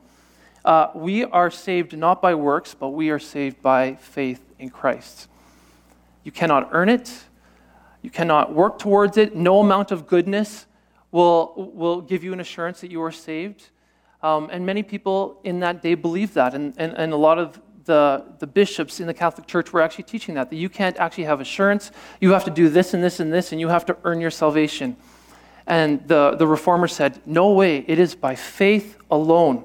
Uh, 0.65 0.91
we 0.95 1.25
are 1.25 1.51
saved 1.51 1.97
not 1.97 2.21
by 2.21 2.35
works, 2.35 2.75
but 2.75 2.91
we 2.91 3.11
are 3.11 3.19
saved 3.19 3.63
by 3.63 3.95
faith 3.95 4.43
in 4.59 4.69
Christ. 4.69 5.29
You 6.23 6.33
cannot 6.33 6.69
earn 6.73 6.89
it, 6.89 7.25
you 8.03 8.11
cannot 8.11 8.55
work 8.55 8.79
towards 8.79 9.17
it. 9.17 9.35
No 9.35 9.61
amount 9.61 9.91
of 9.91 10.07
goodness 10.07 10.67
will, 11.11 11.73
will 11.75 12.01
give 12.01 12.23
you 12.23 12.33
an 12.33 12.41
assurance 12.41 12.81
that 12.83 12.91
you 12.91 13.03
are 13.03 13.11
saved. 13.11 13.71
Um, 14.23 14.49
and 14.53 14.67
many 14.67 14.83
people 14.83 15.41
in 15.45 15.61
that 15.61 15.83
day 15.83 15.95
believed 15.95 16.35
that. 16.35 16.55
And, 16.55 16.75
and, 16.77 16.93
and 16.95 17.13
a 17.13 17.17
lot 17.17 17.39
of 17.39 17.61
the, 17.85 18.25
the 18.39 18.47
bishops 18.47 19.01
in 19.01 19.07
the 19.07 19.15
Catholic 19.15 19.47
Church 19.47 19.73
were 19.73 19.81
actually 19.81 20.05
teaching 20.05 20.35
that, 20.35 20.51
that 20.51 20.57
you 20.57 20.69
can't 20.69 20.97
actually 20.99 21.25
have 21.25 21.41
assurance. 21.41 21.91
You 22.21 22.33
have 22.33 22.45
to 22.45 22.51
do 22.51 22.69
this 22.69 22.95
and 22.95 23.03
this 23.03 23.21
and 23.21 23.33
this, 23.33 23.53
and 23.53 23.61
you 23.61 23.69
have 23.69 23.87
to 23.87 23.97
earn 24.05 24.21
your 24.21 24.31
salvation. 24.31 24.97
And 25.67 26.07
the, 26.09 26.35
the 26.37 26.47
reformer 26.47 26.89
said, 26.89 27.21
No 27.27 27.53
way, 27.53 27.85
it 27.87 27.99
is 27.99 28.15
by 28.15 28.35
faith 28.35 28.99
alone. 29.11 29.65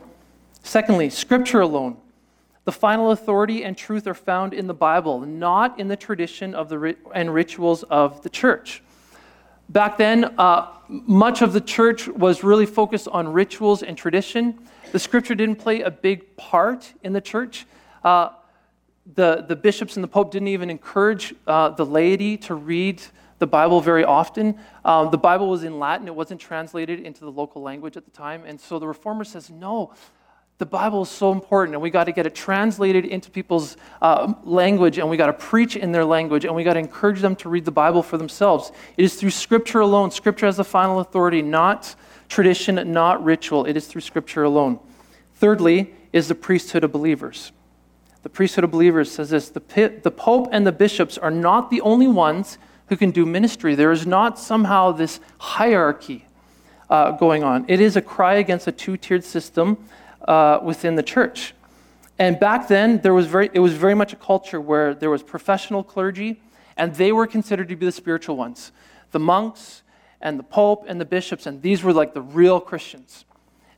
Secondly, 0.61 1.09
scripture 1.09 1.61
alone. 1.61 1.97
The 2.65 2.71
final 2.71 3.11
authority 3.11 3.65
and 3.65 3.77
truth 3.77 4.07
are 4.07 4.13
found 4.13 4.53
in 4.53 4.67
the 4.67 4.73
Bible, 4.73 5.19
not 5.19 5.79
in 5.79 5.89
the 5.89 5.97
tradition 5.97 6.55
of 6.55 6.69
the 6.69 6.95
and 7.13 7.33
rituals 7.33 7.83
of 7.83 8.21
the 8.23 8.29
church. 8.29 8.81
Back 9.69 9.97
then, 9.97 10.35
uh, 10.37 10.67
much 10.87 11.41
of 11.41 11.53
the 11.53 11.61
church 11.61 12.07
was 12.07 12.43
really 12.43 12.65
focused 12.65 13.07
on 13.07 13.27
rituals 13.27 13.81
and 13.81 13.97
tradition. 13.97 14.59
The 14.91 14.99
scripture 14.99 15.35
didn't 15.35 15.55
play 15.55 15.81
a 15.81 15.89
big 15.89 16.35
part 16.37 16.93
in 17.03 17.13
the 17.13 17.21
church. 17.21 17.65
Uh, 18.03 18.29
the, 19.15 19.45
the 19.47 19.55
bishops 19.55 19.95
and 19.97 20.03
the 20.03 20.07
pope 20.07 20.31
didn't 20.31 20.49
even 20.49 20.69
encourage 20.69 21.33
uh, 21.47 21.69
the 21.69 21.85
laity 21.85 22.37
to 22.37 22.55
read 22.55 23.01
the 23.39 23.47
Bible 23.47 23.81
very 23.81 24.05
often. 24.05 24.57
Um, 24.85 25.11
the 25.11 25.17
Bible 25.17 25.49
was 25.49 25.63
in 25.63 25.79
Latin, 25.79 26.07
it 26.07 26.15
wasn't 26.15 26.39
translated 26.39 26.99
into 26.99 27.21
the 27.21 27.31
local 27.31 27.61
language 27.61 27.97
at 27.97 28.05
the 28.05 28.11
time. 28.11 28.43
And 28.45 28.59
so 28.59 28.79
the 28.79 28.87
reformer 28.87 29.23
says, 29.23 29.49
no, 29.49 29.93
the 30.63 30.69
Bible 30.69 31.01
is 31.01 31.09
so 31.09 31.33
important, 31.33 31.75
and 31.75 31.81
we 31.81 31.89
got 31.89 32.05
to 32.05 32.13
get 32.13 32.25
it 32.25 32.33
translated 32.33 33.03
into 33.03 33.29
people's 33.29 33.75
uh, 34.01 34.33
language, 34.45 34.97
and 34.97 35.09
we 35.09 35.17
got 35.17 35.25
to 35.25 35.33
preach 35.33 35.75
in 35.75 35.91
their 35.91 36.05
language, 36.05 36.45
and 36.45 36.55
we 36.55 36.63
got 36.63 36.75
to 36.75 36.79
encourage 36.79 37.19
them 37.19 37.35
to 37.35 37.49
read 37.49 37.65
the 37.65 37.71
Bible 37.71 38.01
for 38.01 38.17
themselves. 38.17 38.71
It 38.95 39.03
is 39.03 39.15
through 39.15 39.31
Scripture 39.31 39.81
alone. 39.81 40.09
Scripture 40.09 40.45
has 40.45 40.55
the 40.55 40.63
final 40.63 41.01
authority, 41.01 41.41
not 41.41 41.95
tradition, 42.29 42.93
not 42.93 43.21
ritual. 43.25 43.65
It 43.65 43.75
is 43.75 43.87
through 43.87 43.99
Scripture 43.99 44.43
alone. 44.43 44.79
Thirdly, 45.33 45.93
is 46.13 46.29
the 46.29 46.35
priesthood 46.35 46.85
of 46.85 46.93
believers. 46.93 47.51
The 48.21 48.29
priesthood 48.29 48.63
of 48.63 48.71
believers 48.71 49.11
says 49.11 49.31
this 49.31 49.49
the, 49.49 49.99
the 50.01 50.11
Pope 50.11 50.47
and 50.53 50.65
the 50.65 50.71
bishops 50.71 51.17
are 51.17 51.29
not 51.29 51.71
the 51.71 51.81
only 51.81 52.07
ones 52.07 52.57
who 52.87 52.95
can 52.95 53.11
do 53.11 53.25
ministry. 53.25 53.75
There 53.75 53.91
is 53.91 54.07
not 54.07 54.39
somehow 54.39 54.93
this 54.93 55.19
hierarchy 55.39 56.25
uh, 56.89 57.11
going 57.11 57.43
on. 57.43 57.65
It 57.67 57.81
is 57.81 57.97
a 57.97 58.01
cry 58.01 58.35
against 58.35 58.65
a 58.65 58.71
two 58.71 58.95
tiered 58.95 59.25
system 59.25 59.77
uh, 60.27 60.59
within 60.63 60.95
the 60.95 61.03
church. 61.03 61.53
And 62.19 62.39
back 62.39 62.67
then, 62.67 62.99
there 63.01 63.13
was 63.13 63.25
very, 63.25 63.49
it 63.53 63.59
was 63.59 63.73
very 63.73 63.95
much 63.95 64.13
a 64.13 64.15
culture 64.15 64.61
where 64.61 64.93
there 64.93 65.09
was 65.09 65.23
professional 65.23 65.83
clergy, 65.83 66.41
and 66.77 66.93
they 66.95 67.11
were 67.11 67.27
considered 67.27 67.69
to 67.69 67.75
be 67.75 67.85
the 67.85 67.91
spiritual 67.91 68.35
ones. 68.35 68.71
The 69.11 69.19
monks 69.19 69.83
and 70.21 70.39
the 70.39 70.43
pope 70.43 70.85
and 70.87 71.01
the 71.01 71.05
bishops, 71.05 71.45
and 71.45 71.61
these 71.61 71.83
were 71.83 71.93
like 71.93 72.13
the 72.13 72.21
real 72.21 72.59
Christians. 72.59 73.25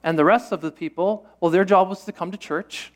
And 0.03 0.19
the 0.19 0.25
rest 0.25 0.51
of 0.51 0.61
the 0.61 0.71
people, 0.71 1.25
well, 1.39 1.49
their 1.49 1.65
job 1.65 1.89
was 1.89 2.03
to 2.05 2.11
come 2.11 2.31
to 2.31 2.37
church, 2.37 2.91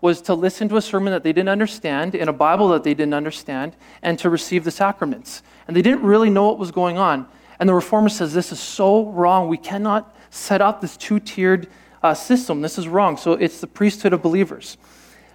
was 0.00 0.20
to 0.22 0.34
listen 0.34 0.68
to 0.68 0.76
a 0.76 0.82
sermon 0.82 1.12
that 1.12 1.22
they 1.22 1.32
didn't 1.32 1.48
understand, 1.48 2.14
in 2.14 2.28
a 2.28 2.32
Bible 2.32 2.68
that 2.68 2.84
they 2.84 2.94
didn't 2.94 3.14
understand, 3.14 3.74
and 4.02 4.18
to 4.18 4.28
receive 4.28 4.64
the 4.64 4.70
sacraments. 4.70 5.42
And 5.66 5.76
they 5.76 5.82
didn't 5.82 6.02
really 6.02 6.30
know 6.30 6.46
what 6.46 6.58
was 6.58 6.70
going 6.70 6.98
on. 6.98 7.26
And 7.58 7.68
the 7.68 7.74
reformer 7.74 8.08
says 8.08 8.34
this 8.34 8.52
is 8.52 8.60
so 8.60 9.06
wrong. 9.10 9.48
We 9.48 9.56
cannot 9.56 10.14
set 10.30 10.60
up 10.60 10.80
this 10.80 10.96
two 10.96 11.20
tiered 11.20 11.68
uh, 12.02 12.14
system. 12.14 12.60
This 12.60 12.78
is 12.78 12.88
wrong. 12.88 13.16
So 13.16 13.32
it's 13.32 13.60
the 13.60 13.66
priesthood 13.66 14.12
of 14.12 14.22
believers. 14.22 14.76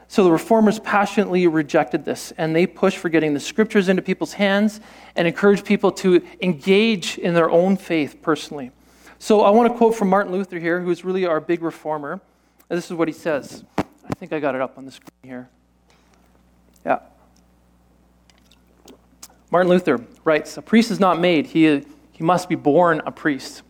So 0.10 0.24
the 0.24 0.32
reformers 0.32 0.80
passionately 0.80 1.48
rejected 1.48 2.06
this, 2.06 2.32
and 2.38 2.56
they 2.56 2.66
pushed 2.66 2.98
for 2.98 3.10
getting 3.10 3.34
the 3.34 3.40
scriptures 3.40 3.90
into 3.90 4.02
people's 4.02 4.34
hands 4.34 4.80
and 5.16 5.28
encouraged 5.28 5.66
people 5.66 5.92
to 5.94 6.26
engage 6.42 7.18
in 7.18 7.34
their 7.34 7.50
own 7.50 7.76
faith 7.76 8.22
personally. 8.22 8.72
So 9.20 9.42
I 9.42 9.50
want 9.50 9.72
to 9.72 9.78
quote 9.78 9.96
from 9.96 10.10
Martin 10.10 10.32
Luther 10.32 10.60
here, 10.60 10.80
who's 10.80 11.04
really 11.04 11.26
our 11.26 11.42
big 11.42 11.62
reformer. 11.62 12.22
This 12.70 12.86
is 12.86 12.94
what 12.94 13.08
he 13.08 13.14
says. 13.14 13.66
I 13.78 14.14
think 14.16 14.32
I 14.32 14.40
got 14.40 14.56
it 14.56 14.62
up 14.62 14.78
on 14.78 14.86
the 14.86 14.92
screen 14.92 15.10
here. 15.24 15.50
Yeah. 16.86 17.00
Martin 19.52 19.70
Luther 19.70 20.06
writes 20.24 20.58
A 20.58 20.62
priest 20.62 20.92
is 20.92 21.00
not 21.00 21.20
made, 21.20 21.48
he, 21.48 21.84
he 22.12 22.24
must 22.24 22.48
be 22.48 22.56
born 22.56 23.02
a 23.06 23.12
priest. 23.12 23.64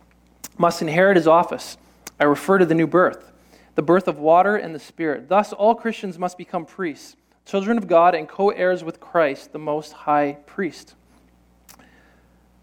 must 0.56 0.82
inherit 0.82 1.16
his 1.16 1.26
office. 1.26 1.76
I 2.20 2.24
refer 2.24 2.58
to 2.58 2.66
the 2.66 2.74
new 2.74 2.86
birth, 2.86 3.32
the 3.74 3.82
birth 3.82 4.08
of 4.08 4.18
water 4.18 4.56
and 4.56 4.74
the 4.74 4.80
Spirit. 4.80 5.28
Thus, 5.28 5.52
all 5.52 5.74
Christians 5.74 6.18
must 6.18 6.36
become 6.36 6.64
priests, 6.64 7.16
children 7.44 7.78
of 7.78 7.86
God, 7.86 8.14
and 8.14 8.28
co 8.28 8.50
heirs 8.50 8.82
with 8.82 9.00
Christ, 9.00 9.52
the 9.52 9.58
Most 9.58 9.92
High 9.92 10.38
Priest. 10.46 10.94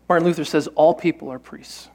Martin 0.08 0.28
Luther 0.28 0.46
says 0.46 0.68
all 0.76 0.94
people 0.94 1.32
are 1.32 1.40
priests. 1.40 1.90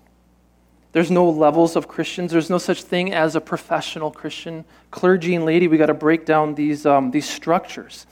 There's 0.92 1.10
no 1.10 1.30
levels 1.30 1.76
of 1.76 1.86
Christians. 1.86 2.32
There's 2.32 2.50
no 2.50 2.58
such 2.58 2.82
thing 2.82 3.12
as 3.12 3.36
a 3.36 3.40
professional 3.40 4.10
Christian. 4.10 4.64
Clergy 4.90 5.36
and 5.36 5.44
laity, 5.44 5.68
we 5.68 5.78
got 5.78 5.86
to 5.86 5.94
break 5.94 6.26
down 6.26 6.54
these, 6.56 6.84
um, 6.84 7.12
these 7.12 7.28
structures. 7.28 8.06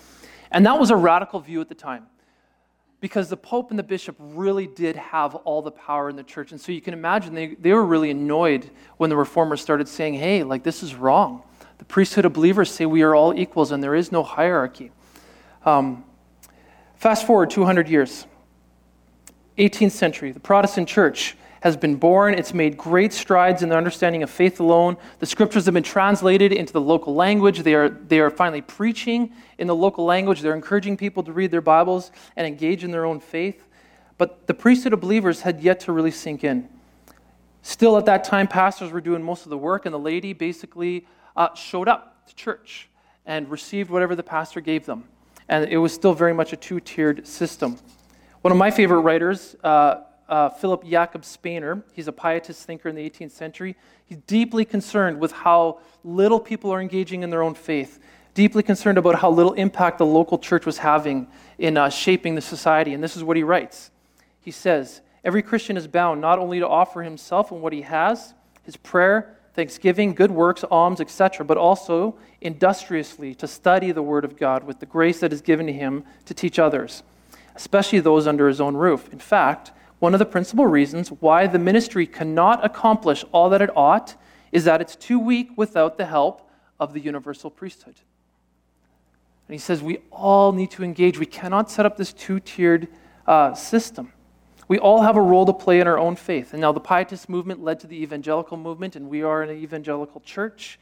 And 0.53 0.65
that 0.67 0.79
was 0.79 0.91
a 0.91 0.97
radical 0.97 1.41
view 1.41 1.61
at 1.61 1.69
the 1.69 1.75
time 1.75 2.07
because 3.01 3.29
the 3.29 3.37
Pope 3.37 3.71
and 3.71 3.79
the 3.79 3.85
bishop 3.85 4.17
really 4.19 4.67
did 4.67 4.97
have 4.97 5.35
all 5.35 5.63
the 5.63 5.71
power 5.71 6.11
in 6.11 6.17
the 6.17 6.23
church. 6.23 6.51
And 6.51 6.61
so 6.61 6.73
you 6.73 6.81
can 6.81 6.95
imagine 6.95 7.35
they, 7.35 7.55
they 7.55 7.73
were 7.73 7.85
really 7.85 8.11
annoyed 8.11 8.71
when 8.97 9.09
the 9.09 9.17
reformers 9.17 9.61
started 9.61 9.89
saying, 9.89 10.15
hey, 10.15 10.43
like 10.43 10.65
this 10.65 10.83
is 10.83 10.95
wrong. 10.95 11.43
The 11.79 11.85
priesthood 11.85 12.25
of 12.25 12.33
believers 12.33 12.71
say 12.71 12.87
we 12.87 13.03
are 13.03 13.15
all 13.15 13.33
equals 13.33 13.71
and 13.71 13.83
there 13.83 13.95
is 13.95 14.11
no 14.11 14.25
hierarchy. 14.25 14.91
Um, 15.65 16.05
fast 16.97 17.27
forward 17.27 17.51
200 17.51 17.89
years, 17.89 18.27
18th 19.59 19.93
century, 19.93 20.33
the 20.33 20.41
Protestant 20.41 20.89
church 20.89 21.37
has 21.61 21.77
been 21.77 21.97
born. 21.97 22.35
It's 22.35 22.55
made 22.55 22.77
great 22.77 23.13
strides 23.13 23.63
in 23.63 23.69
the 23.69 23.77
understanding 23.77 24.23
of 24.23 24.31
faith 24.31 24.61
alone. 24.61 24.97
The 25.19 25.27
scriptures 25.27 25.65
have 25.65 25.75
been 25.75 25.83
translated 25.83 26.53
into 26.53 26.73
the 26.73 26.81
local 26.81 27.15
language. 27.15 27.61
They 27.61 27.75
are, 27.75 27.89
they 27.89 28.21
are 28.21 28.31
finally 28.31 28.63
preaching 28.63 29.33
in 29.59 29.67
the 29.67 29.75
local 29.75 30.05
language. 30.05 30.41
They're 30.41 30.55
encouraging 30.55 30.97
people 30.97 31.23
to 31.25 31.33
read 31.33 31.51
their 31.51 31.61
Bibles 31.61 32.11
and 32.37 32.47
engage 32.47 32.85
in 32.85 32.91
their 32.91 33.05
own 33.05 33.21
faith. 33.21 33.67
But 34.19 34.47
the 34.47 34.55
priesthood 34.55 34.93
of 34.93 35.01
believers 35.01 35.43
had 35.43 35.61
yet 35.61 35.81
to 35.81 35.93
really 35.93 36.11
sink 36.11 36.45
in. 36.45 36.69
Still, 37.63 37.97
at 37.99 38.07
that 38.07 38.25
time, 38.25 38.49
pastors 38.49 38.93
were 38.93 39.01
doing 39.01 39.23
most 39.23 39.45
of 39.45 39.51
the 39.51 39.59
work, 39.59 39.85
and 39.85 39.93
the 39.93 39.99
laity 39.99 40.33
basically 40.33 41.07
uh, 41.37 41.55
showed 41.55 41.89
up 41.89 42.27
to 42.27 42.35
church 42.35 42.89
and 43.27 43.49
received 43.51 43.91
whatever 43.91 44.17
the 44.17 44.23
pastor 44.23 44.61
gave 44.61 44.87
them. 44.87 45.05
And 45.49 45.69
it 45.71 45.77
was 45.79 45.93
still 45.93 46.15
very 46.15 46.33
much 46.33 46.53
a 46.53 46.57
two 46.57 46.81
tiered 46.81 47.27
system. 47.27 47.79
One 48.43 48.53
of 48.53 48.59
my 48.59 48.71
favorite 48.71 49.01
writers, 49.01 49.57
uh, 49.63 50.03
uh, 50.29 50.51
Philip 50.51 50.85
Jakob 50.85 51.23
Spener. 51.23 51.83
He's 51.93 52.09
a 52.09 52.13
pietist 52.13 52.65
thinker 52.65 52.89
in 52.89 52.95
the 52.95 53.09
18th 53.09 53.33
century. 53.33 53.77
He's 54.07 54.19
deeply 54.27 54.65
concerned 54.65 55.21
with 55.21 55.33
how 55.33 55.81
little 56.05 56.41
people 56.41 56.71
are 56.73 56.81
engaging 56.81 57.23
in 57.23 57.31
their 57.31 57.43
own 57.43 57.55
faith, 57.55 57.99
deeply 58.35 58.63
concerned 58.63 58.99
about 58.99 59.17
how 59.17 59.31
little 59.31 59.55
impact 59.55 59.99
the 59.99 60.07
local 60.07 60.39
church 60.39 60.67
was 60.67 60.79
having 60.79 61.29
in 61.59 61.77
uh, 61.77 61.89
shaping 61.89 62.35
the 62.35 62.41
society. 62.41 62.95
And 62.95 63.03
this 63.03 63.17
is 63.17 63.25
what 63.25 63.37
he 63.37 63.43
writes 63.43 63.91
He 64.41 64.51
says, 64.51 65.01
Every 65.25 65.43
Christian 65.43 65.77
is 65.77 65.87
bound 65.87 66.21
not 66.21 66.39
only 66.39 66.59
to 66.61 66.69
offer 66.69 67.03
himself 67.03 67.51
and 67.51 67.61
what 67.61 67.73
he 67.73 67.83
has, 67.83 68.35
his 68.63 68.77
prayer, 68.77 69.37
thanksgiving, 69.55 70.15
good 70.15 70.31
works, 70.31 70.63
alms, 70.71 71.01
etc., 71.01 71.45
but 71.45 71.57
also 71.57 72.17
industriously 72.41 73.35
to 73.35 73.49
study 73.49 73.91
the 73.91 74.03
Word 74.03 74.25
of 74.25 74.37
God 74.37 74.63
with 74.63 74.79
the 74.79 74.87
grace 74.87 75.19
that 75.21 75.33
is 75.33 75.41
given 75.41 75.67
to 75.67 75.73
him 75.73 76.05
to 76.27 76.35
teach 76.35 76.59
others, 76.61 77.03
especially 77.57 77.99
those 77.99 78.29
under 78.29 78.47
his 78.47 78.61
own 78.61 78.77
roof. 78.77 79.13
In 79.13 79.19
fact, 79.19 79.73
one 79.99 80.15
of 80.15 80.19
the 80.19 80.27
principal 80.27 80.67
reasons 80.67 81.09
why 81.09 81.47
the 81.47 81.59
ministry 81.59 82.07
cannot 82.07 82.65
accomplish 82.65 83.25
all 83.33 83.51
that 83.51 83.63
it 83.63 83.71
ought 83.77 84.15
is 84.53 84.65
that 84.65 84.81
it's 84.81 84.97
too 84.97 85.19
weak 85.19 85.51
without 85.57 85.99
the 85.99 86.07
help 86.07 86.49
of 86.79 86.93
the 86.93 87.01
universal 87.01 87.51
priesthood. 87.51 87.97
And 89.49 89.55
he 89.55 89.59
says 89.59 89.83
we 89.83 89.99
all 90.11 90.53
need 90.53 90.71
to 90.73 90.85
engage. 90.85 91.19
We 91.19 91.27
cannot 91.27 91.71
set 91.71 91.87
up 91.87 91.97
this 91.97 92.13
two 92.13 92.39
tiered 92.39 92.89
uh, 93.27 93.55
system. 93.55 94.13
We 94.69 94.79
all 94.79 95.01
have 95.01 95.17
a 95.17 95.23
role 95.23 95.47
to 95.47 95.53
play 95.53 95.81
in 95.81 95.87
our 95.87 95.99
own 95.99 96.15
faith. 96.15 96.53
And 96.53 96.61
now 96.61 96.73
the 96.73 96.81
Pietist 96.81 97.29
movement 97.29 97.65
led 97.65 97.81
to 97.81 97.87
the 97.87 97.97
evangelical 98.03 98.59
movement, 98.59 98.97
and 98.97 99.09
we 99.09 99.23
are 99.23 99.43
an 99.43 99.51
evangelical 99.51 100.21
church. 100.21 100.79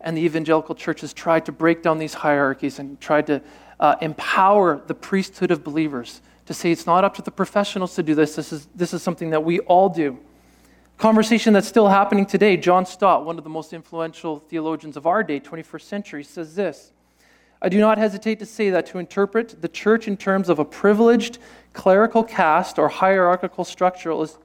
And 0.00 0.16
the 0.16 0.22
evangelical 0.22 0.74
church 0.74 1.00
has 1.02 1.12
tried 1.12 1.46
to 1.46 1.52
break 1.52 1.82
down 1.82 1.98
these 1.98 2.14
hierarchies 2.14 2.80
and 2.80 3.00
tried 3.00 3.28
to 3.28 3.40
uh, 3.78 3.94
empower 4.00 4.82
the 4.86 4.94
priesthood 4.94 5.52
of 5.52 5.62
believers 5.62 6.20
to 6.46 6.54
say 6.54 6.70
it's 6.70 6.86
not 6.86 7.04
up 7.04 7.14
to 7.14 7.22
the 7.22 7.30
professionals 7.30 7.94
to 7.94 8.02
do 8.02 8.14
this. 8.14 8.36
This 8.36 8.52
is, 8.52 8.68
this 8.74 8.92
is 8.92 9.02
something 9.02 9.30
that 9.30 9.44
we 9.44 9.60
all 9.60 9.88
do. 9.88 10.18
Conversation 10.98 11.52
that's 11.52 11.66
still 11.66 11.88
happening 11.88 12.26
today. 12.26 12.56
John 12.56 12.86
Stott, 12.86 13.24
one 13.24 13.38
of 13.38 13.44
the 13.44 13.50
most 13.50 13.72
influential 13.72 14.38
theologians 14.38 14.96
of 14.96 15.06
our 15.06 15.22
day, 15.22 15.40
21st 15.40 15.82
century, 15.82 16.24
says 16.24 16.54
this 16.54 16.92
I 17.60 17.68
do 17.68 17.78
not 17.78 17.98
hesitate 17.98 18.38
to 18.40 18.46
say 18.46 18.70
that 18.70 18.86
to 18.86 18.98
interpret 18.98 19.60
the 19.62 19.68
church 19.68 20.06
in 20.06 20.16
terms 20.16 20.48
of 20.48 20.58
a 20.58 20.64
privileged 20.64 21.38
clerical 21.72 22.22
caste 22.22 22.78
or 22.78 22.88
hierarchical 22.88 23.64
structure 23.64 24.12
is, 24.22 24.38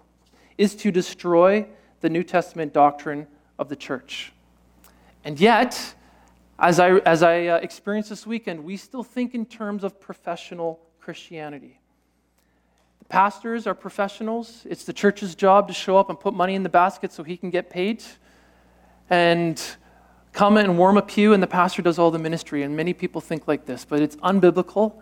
is 0.57 0.75
to 0.77 0.91
destroy 0.91 1.67
the 2.01 2.09
New 2.09 2.23
Testament 2.23 2.73
doctrine 2.73 3.27
of 3.59 3.69
the 3.69 3.75
church. 3.75 4.31
And 5.23 5.39
yet, 5.39 5.95
as 6.57 6.79
I, 6.79 6.91
as 6.99 7.21
I 7.21 7.47
uh, 7.47 7.57
experienced 7.57 8.09
this 8.09 8.25
weekend, 8.25 8.63
we 8.63 8.77
still 8.77 9.03
think 9.03 9.35
in 9.35 9.45
terms 9.45 9.83
of 9.83 9.99
professional 9.99 10.79
Christianity. 10.99 11.78
Pastors 13.09 13.65
are 13.65 13.73
professionals. 13.73 14.67
It's 14.69 14.83
the 14.83 14.93
church's 14.93 15.33
job 15.33 15.67
to 15.67 15.73
show 15.73 15.97
up 15.97 16.11
and 16.11 16.19
put 16.19 16.35
money 16.35 16.53
in 16.53 16.61
the 16.61 16.69
basket 16.69 17.11
so 17.11 17.23
he 17.23 17.37
can 17.37 17.49
get 17.49 17.71
paid. 17.71 18.03
And 19.09 19.59
come 20.31 20.57
and 20.57 20.77
warm 20.77 20.95
a 20.95 21.01
pew, 21.01 21.33
and 21.33 21.41
the 21.41 21.47
pastor 21.47 21.81
does 21.81 21.97
all 21.97 22.11
the 22.11 22.19
ministry. 22.19 22.61
And 22.61 22.77
many 22.77 22.93
people 22.93 23.19
think 23.19 23.47
like 23.47 23.65
this, 23.65 23.83
but 23.83 23.99
it's 23.99 24.15
unbiblical. 24.17 25.01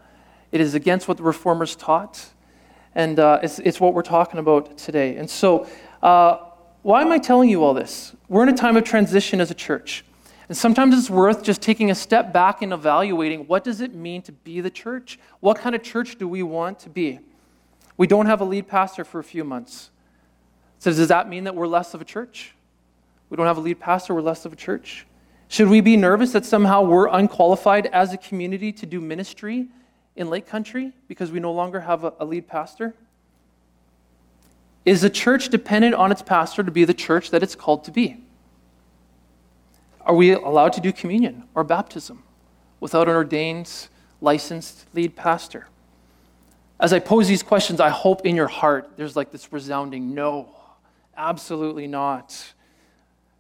It 0.54 0.62
is 0.62 0.74
against 0.74 1.10
what 1.10 1.18
the 1.18 1.24
reformers 1.24 1.76
taught. 1.76 2.30
And 2.96 3.20
uh, 3.20 3.40
it's, 3.44 3.60
it's 3.60 3.82
what 3.82 3.94
we're 3.94 4.04
talking 4.04 4.40
about 4.40 4.78
today. 4.78 5.18
And 5.18 5.30
so, 5.30 5.68
uh, 6.02 6.38
why 6.84 7.02
am 7.02 7.12
I 7.12 7.18
telling 7.18 7.50
you 7.50 7.62
all 7.62 7.74
this? 7.74 8.16
We're 8.30 8.44
in 8.44 8.50
a 8.50 8.56
time 8.56 8.78
of 8.78 8.86
transition 8.86 9.42
as 9.42 9.52
a 9.52 9.54
church. 9.54 10.06
And 10.48 10.58
sometimes 10.58 10.98
it's 10.98 11.10
worth 11.10 11.44
just 11.44 11.62
taking 11.62 11.92
a 11.92 11.96
step 11.96 12.32
back 12.32 12.62
and 12.62 12.72
evaluating 12.72 13.48
what 13.48 13.66
does 13.66 13.82
it 13.82 13.94
mean 13.94 14.22
to 14.22 14.32
be 14.32 14.62
the 14.62 14.70
church? 14.70 15.20
What 15.42 15.58
kind 15.58 15.76
of 15.76 15.84
church 15.84 16.18
do 16.18 16.26
we 16.26 16.42
want 16.42 16.80
to 16.80 16.90
be? 16.90 17.20
We 17.98 18.08
don't 18.08 18.28
have 18.28 18.42
a 18.42 18.46
lead 18.46 18.68
pastor 18.68 19.04
for 19.04 19.20
a 19.20 19.24
few 19.24 19.44
months. 19.44 19.90
So, 20.80 20.94
does 20.94 21.08
that 21.08 21.28
mean 21.28 21.46
that 21.46 21.56
we're 21.56 21.68
less 21.68 21.94
of 21.94 22.02
a 22.02 22.06
church? 22.06 22.54
We 23.30 23.38
don't 23.38 23.48
have 23.48 23.58
a 23.58 23.62
lead 23.62 23.80
pastor, 23.80 24.14
we're 24.14 24.22
less 24.22 24.46
of 24.46 24.54
a 24.54 24.56
church. 24.56 25.06
Should 25.50 25.70
we 25.70 25.82
be 25.82 25.98
nervous 25.98 26.34
that 26.34 26.46
somehow 26.46 26.84
we're 26.84 27.08
unqualified 27.08 27.88
as 27.88 28.14
a 28.14 28.18
community 28.18 28.72
to 28.74 28.86
do 28.86 29.00
ministry 29.00 29.68
in 30.16 30.30
Lake 30.30 30.46
Country 30.46 30.92
because 31.08 31.32
we 31.32 31.40
no 31.40 31.52
longer 31.52 31.80
have 31.80 32.04
a, 32.04 32.26
lead 32.26 32.48
pastor? 32.48 32.94
Is 34.86 35.02
the 35.02 35.10
church 35.10 35.50
dependent 35.50 35.96
on 35.96 36.12
its 36.12 36.22
pastor 36.22 36.64
to 36.64 36.72
be 36.72 36.84
the 36.84 36.94
church 36.94 37.32
that 37.32 37.44
it's 37.44 37.56
called 37.56 37.84
to 37.86 37.92
be? 37.92 38.18
Are 40.02 40.16
we 40.16 40.32
allowed 40.32 40.74
to 40.74 40.82
do 40.82 40.94
communion 40.94 41.44
or 41.56 41.64
baptism 41.64 42.24
without 42.80 43.10
an 43.10 43.16
ordained, 43.16 43.88
licensed 44.22 44.86
lead 44.94 45.16
pastor? 45.16 45.68
As 46.80 46.94
I 46.94 47.00
pose 47.00 47.28
these 47.28 47.42
questions, 47.42 47.80
I 47.80 47.90
hope 47.90 48.26
in 48.26 48.36
your 48.36 48.48
heart 48.48 48.92
there's 48.98 49.16
like 49.16 49.32
this 49.32 49.52
resounding 49.52 50.14
no, 50.14 50.50
absolutely 51.16 51.88
not. 51.88 52.54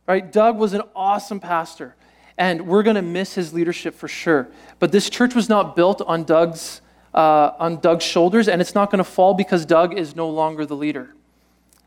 Right? 0.07 0.31
Doug 0.31 0.57
was 0.57 0.73
an 0.73 0.81
awesome 0.95 1.39
pastor, 1.39 1.95
and 2.37 2.65
we're 2.65 2.81
going 2.81 2.95
to 2.95 3.01
miss 3.01 3.35
his 3.35 3.53
leadership 3.53 3.93
for 3.93 4.07
sure. 4.07 4.47
But 4.79 4.91
this 4.91 5.09
church 5.09 5.35
was 5.35 5.49
not 5.49 5.75
built 5.75 6.01
on 6.01 6.23
Doug's, 6.23 6.81
uh, 7.13 7.51
on 7.59 7.79
Doug's 7.79 8.05
shoulders, 8.05 8.47
and 8.47 8.59
it's 8.59 8.73
not 8.73 8.89
going 8.89 8.99
to 8.99 9.09
fall 9.09 9.35
because 9.35 9.65
Doug 9.65 9.93
is 9.93 10.15
no 10.15 10.29
longer 10.29 10.65
the 10.65 10.75
leader. 10.75 11.13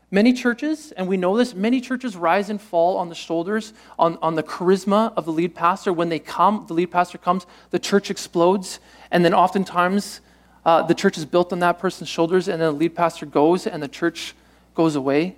Many 0.09 0.33
churches, 0.33 0.91
and 0.93 1.07
we 1.07 1.17
know 1.17 1.37
this, 1.37 1.53
many 1.53 1.81
churches 1.81 2.15
rise 2.15 2.49
and 2.49 2.61
fall 2.61 2.97
on 2.97 3.09
the 3.09 3.15
shoulders, 3.15 3.73
on, 3.97 4.17
on 4.21 4.35
the 4.35 4.43
charisma 4.43 5.13
of 5.15 5.25
the 5.25 5.31
lead 5.31 5.55
pastor. 5.55 5.91
When 5.91 6.09
they 6.09 6.19
come, 6.19 6.65
the 6.67 6.73
lead 6.73 6.91
pastor 6.91 7.17
comes, 7.17 7.45
the 7.71 7.79
church 7.79 8.09
explodes, 8.09 8.79
and 9.09 9.23
then 9.25 9.33
oftentimes 9.33 10.21
uh, 10.65 10.83
the 10.83 10.93
church 10.93 11.17
is 11.17 11.25
built 11.25 11.51
on 11.51 11.59
that 11.59 11.79
person's 11.79 12.09
shoulders, 12.09 12.47
and 12.47 12.61
then 12.61 12.73
the 12.73 12.79
lead 12.79 12.95
pastor 12.95 13.25
goes 13.25 13.65
and 13.65 13.81
the 13.81 13.87
church 13.87 14.35
goes 14.75 14.95
away. 14.95 15.35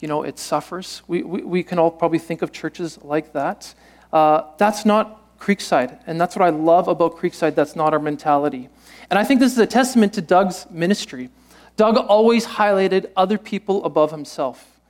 You 0.00 0.08
know, 0.08 0.22
it 0.22 0.38
suffers. 0.38 1.02
We, 1.06 1.22
we, 1.22 1.42
we 1.42 1.62
can 1.62 1.78
all 1.78 1.90
probably 1.90 2.18
think 2.18 2.42
of 2.42 2.52
churches 2.52 2.98
like 3.02 3.32
that. 3.32 3.74
Uh, 4.12 4.42
that's 4.58 4.84
not 4.84 5.38
Creekside, 5.38 5.98
and 6.06 6.20
that's 6.20 6.36
what 6.36 6.44
I 6.44 6.50
love 6.50 6.88
about 6.88 7.16
Creekside. 7.16 7.54
That's 7.54 7.76
not 7.76 7.92
our 7.92 7.98
mentality. 7.98 8.68
And 9.10 9.18
I 9.18 9.24
think 9.24 9.40
this 9.40 9.52
is 9.52 9.58
a 9.58 9.66
testament 9.66 10.12
to 10.14 10.22
Doug's 10.22 10.66
ministry. 10.70 11.30
Doug 11.76 11.96
always 11.96 12.46
highlighted 12.46 13.10
other 13.16 13.38
people 13.38 13.84
above 13.84 14.10
himself. 14.10 14.80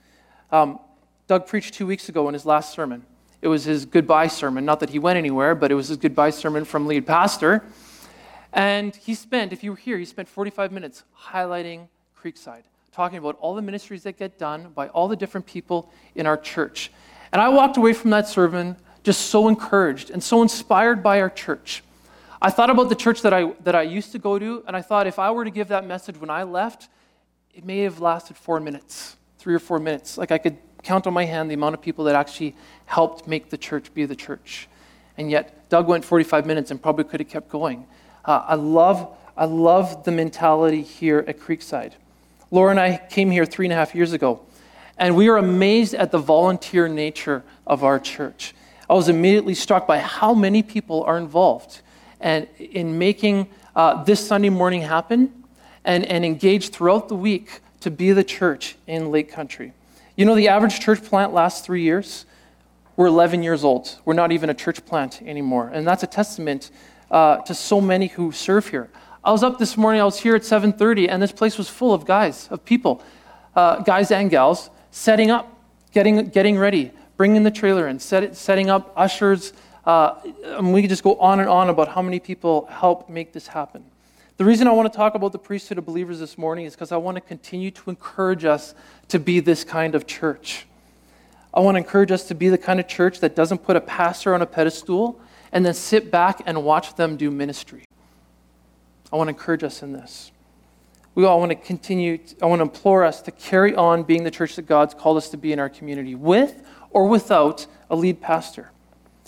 Um, 0.53 0.79
Doug 1.27 1.47
preached 1.47 1.75
two 1.75 1.87
weeks 1.87 2.09
ago 2.09 2.29
in 2.29 2.35
his 2.35 2.45
last 2.45 2.73
sermon. 2.73 3.05
It 3.41 3.49
was 3.49 3.65
his 3.65 3.85
goodbye 3.85 4.29
sermon. 4.29 4.65
Not 4.65 4.81
that 4.81 4.91
he 4.91 4.99
went 4.99 5.17
anywhere, 5.17 5.55
but 5.55 5.71
it 5.71 5.75
was 5.75 5.89
his 5.89 5.97
goodbye 5.97 6.31
sermon 6.31 6.65
from 6.65 6.87
lead 6.87 7.07
pastor. 7.07 7.65
And 8.55 8.95
he 8.95 9.15
spent, 9.15 9.53
if 9.53 9.65
you 9.65 9.73
were 9.73 9.77
here, 9.77 9.99
he 9.99 10.05
spent 10.05 10.29
45 10.29 10.71
minutes 10.71 11.03
highlighting 11.19 11.89
Creekside, 12.17 12.63
talking 12.93 13.19
about 13.19 13.37
all 13.41 13.57
the 13.57 13.63
ministries 13.63 14.05
that 14.05 14.17
get 14.17 14.39
done 14.39 14.71
by 14.75 14.89
all 14.89 15.09
the 15.09 15.17
different 15.17 15.45
people 15.45 15.93
in 16.15 16.25
our 16.25 16.37
church. 16.37 16.93
And 17.33 17.43
I 17.43 17.49
walked 17.49 17.77
away 17.77 17.93
from 17.93 18.11
that 18.11 18.29
sermon 18.29 18.77
just 19.03 19.23
so 19.23 19.49
encouraged 19.49 20.11
and 20.11 20.23
so 20.23 20.41
inspired 20.41 21.03
by 21.03 21.21
our 21.21 21.29
church. 21.29 21.83
I 22.41 22.51
thought 22.51 22.71
about 22.71 22.89
the 22.89 22.95
church 22.95 23.23
that 23.23 23.35
I, 23.35 23.53
that 23.65 23.75
I 23.75 23.83
used 23.83 24.13
to 24.13 24.21
go 24.21 24.39
to, 24.39 24.63
and 24.69 24.77
I 24.77 24.83
thought 24.83 25.09
if 25.09 25.19
I 25.19 25.33
were 25.33 25.45
to 25.45 25.51
give 25.51 25.69
that 25.69 25.85
message 25.85 26.17
when 26.17 26.31
I 26.31 26.45
left, 26.45 26.89
it 27.55 27.65
may 27.65 27.79
have 27.81 28.01
lasted 28.01 28.37
four 28.37 28.61
minutes, 28.61 29.17
three 29.39 29.55
or 29.55 29.59
four 29.59 29.81
minutes. 29.81 30.17
Like 30.17 30.31
I 30.31 30.39
could 30.39 30.59
count 30.85 31.09
on 31.09 31.13
my 31.13 31.25
hand 31.25 31.51
the 31.51 31.55
amount 31.55 31.75
of 31.75 31.83
people 31.83 32.05
that 32.05 32.15
actually 32.15 32.55
helped 32.87 33.27
make 33.27 33.51
the 33.51 33.59
church 33.59 33.93
be 33.95 34.05
the 34.05 34.15
church. 34.15 34.69
And 35.17 35.31
yet, 35.31 35.69
Doug 35.69 35.89
went 35.89 36.05
45 36.05 36.47
minutes 36.47 36.71
and 36.71 36.81
probably 36.81 37.05
could 37.05 37.21
have 37.21 37.29
kept 37.29 37.49
going. 37.49 37.87
Uh, 38.25 38.45
I, 38.47 38.55
love, 38.55 39.15
I 39.37 39.45
love 39.45 40.05
the 40.05 40.13
mentality 40.13 40.83
here 40.83 41.25
at 41.27 41.39
Creekside. 41.39 41.93
Laura 42.51 42.71
and 42.71 42.81
I 42.81 43.01
came 43.11 43.31
here 43.31 43.45
three 43.45 43.67
and 43.67 43.73
a 43.73 43.77
half 43.77 43.95
years 43.95 44.13
ago, 44.13 44.41
and 44.97 45.17
we 45.17 45.29
were 45.29 45.37
amazed 45.37 45.95
at 45.95 46.11
the 46.11 46.19
volunteer 46.19 46.89
nature 46.89 47.43
of 47.67 47.85
our 47.85 47.99
church. 47.99 48.55
I 48.89 48.95
was 48.95 49.09
immediately 49.09 49.55
struck 49.55 49.87
by 49.87 49.99
how 49.99 50.35
many 50.35 50.63
people 50.63 51.03
are 51.05 51.19
involved 51.19 51.81
and 52.21 52.47
in 52.59 52.99
making 52.99 53.49
uh, 53.75 54.05
this 54.05 54.27
Sunday 54.27 54.51
morning 54.51 54.83
happen 54.83 55.45
and, 55.85 56.05
and 56.07 56.25
engaged 56.25 56.73
throughout 56.73 57.09
the 57.09 57.17
week 57.17 57.61
to 57.81 57.91
be 57.91 58.13
the 58.13 58.25
church 58.25 58.77
in 58.87 59.11
Lake 59.11 59.31
Country. 59.31 59.73
You 60.17 60.25
know, 60.25 60.35
the 60.35 60.49
average 60.49 60.81
church 60.81 61.03
plant 61.03 61.35
lasts 61.35 61.67
three 61.67 61.83
years. 61.83 62.25
We're 62.97 63.07
11 63.07 63.43
years 63.43 63.65
old. 63.65 63.99
We're 64.05 64.15
not 64.15 64.33
even 64.33 64.49
a 64.49 64.55
church 64.55 64.85
plant 64.87 65.21
anymore. 65.23 65.71
And 65.73 65.87
that's 65.87 66.03
a 66.03 66.07
testament 66.07 66.71
uh, 67.15 67.37
to 67.43 67.55
so 67.55 67.81
many 67.81 68.09
who 68.09 68.33
serve 68.33 68.67
here. 68.67 68.91
I 69.23 69.31
was 69.31 69.45
up 69.45 69.57
this 69.59 69.77
morning, 69.77 70.01
I 70.01 70.05
was 70.05 70.19
here 70.19 70.35
at 70.35 70.43
7.30, 70.43 71.09
and 71.09 71.23
this 71.23 71.31
place 71.31 71.57
was 71.57 71.69
full 71.69 71.95
of 71.95 72.05
guys, 72.05 72.49
of 72.51 72.65
people, 72.65 73.03
uh, 73.55 73.83
guys 73.83 74.11
and 74.11 74.29
gals, 74.29 74.69
setting 74.91 75.31
up, 75.31 75.57
getting, 75.93 76.27
getting 76.31 76.59
ready, 76.59 76.91
bringing 77.17 77.45
the 77.45 77.53
trailer 77.53 77.87
in, 77.87 78.01
set 78.01 78.25
it, 78.25 78.37
setting 78.37 78.69
up, 78.69 78.93
ushers. 78.97 79.53
Uh, 79.87 80.17
and 80.45 80.75
we 80.75 80.81
could 80.81 80.91
just 80.91 81.05
go 81.05 81.15
on 81.17 81.39
and 81.39 81.49
on 81.49 81.71
about 81.71 81.87
how 81.87 82.03
many 82.03 82.19
people 82.19 82.67
help 82.67 83.09
make 83.09 83.33
this 83.33 83.47
happen. 83.47 83.85
The 84.37 84.45
reason 84.45 84.67
I 84.67 84.73
want 84.73 84.93
to 84.93 84.97
talk 84.97 85.15
about 85.15 85.31
the 85.31 85.39
priesthood 85.39 85.79
of 85.79 85.87
believers 85.87 86.19
this 86.19 86.37
morning 86.37 86.67
is 86.67 86.75
because 86.75 86.91
I 86.91 86.97
want 86.97 87.15
to 87.15 87.21
continue 87.21 87.71
to 87.71 87.91
encourage 87.91 88.45
us 88.45 88.75
to 89.09 89.21
be 89.21 89.39
this 89.39 89.63
kind 89.63 89.95
of 89.95 90.09
church. 90.09 90.67
I 91.55 91.61
want 91.61 91.77
to 91.77 91.79
encourage 91.79 92.11
us 92.11 92.25
to 92.25 92.35
be 92.35 92.49
the 92.49 92.59
kind 92.59 92.81
of 92.81 92.89
church 92.89 93.21
that 93.21 93.37
doesn't 93.37 93.59
put 93.59 93.77
a 93.77 93.81
pastor 93.81 94.35
on 94.35 94.43
a 94.43 94.47
pedestal 94.47 95.21
and 95.55 95.65
then 95.65 95.73
sit 95.73 96.11
back 96.11 96.43
and 96.45 96.65
watch 96.65 96.97
them 96.97 97.17
do 97.17 97.31
ministry. 97.31 97.85
I 99.11 99.17
want 99.17 99.29
to 99.29 99.35
encourage 99.35 99.63
us 99.63 99.83
in 99.83 99.93
this. 99.93 100.33
We 101.15 101.25
all 101.25 101.39
want 101.39 101.51
to 101.51 101.55
continue, 101.55 102.19
I 102.43 102.47
want 102.47 102.59
to 102.59 102.65
implore 102.65 103.05
us 103.05 103.23
to 103.23 103.31
carry 103.31 103.73
on 103.75 104.03
being 104.03 104.25
the 104.25 104.33
church 104.33 104.57
that 104.57 104.67
God's 104.67 104.95
called 104.95 105.17
us 105.17 105.31
to 105.31 105.37
be 105.37 105.53
in 105.53 105.61
our 105.61 105.69
community 105.69 106.17
with 106.17 106.61
or 106.91 107.07
without 107.07 107.69
a 107.89 107.95
lead 107.95 108.21
pastor. 108.21 108.73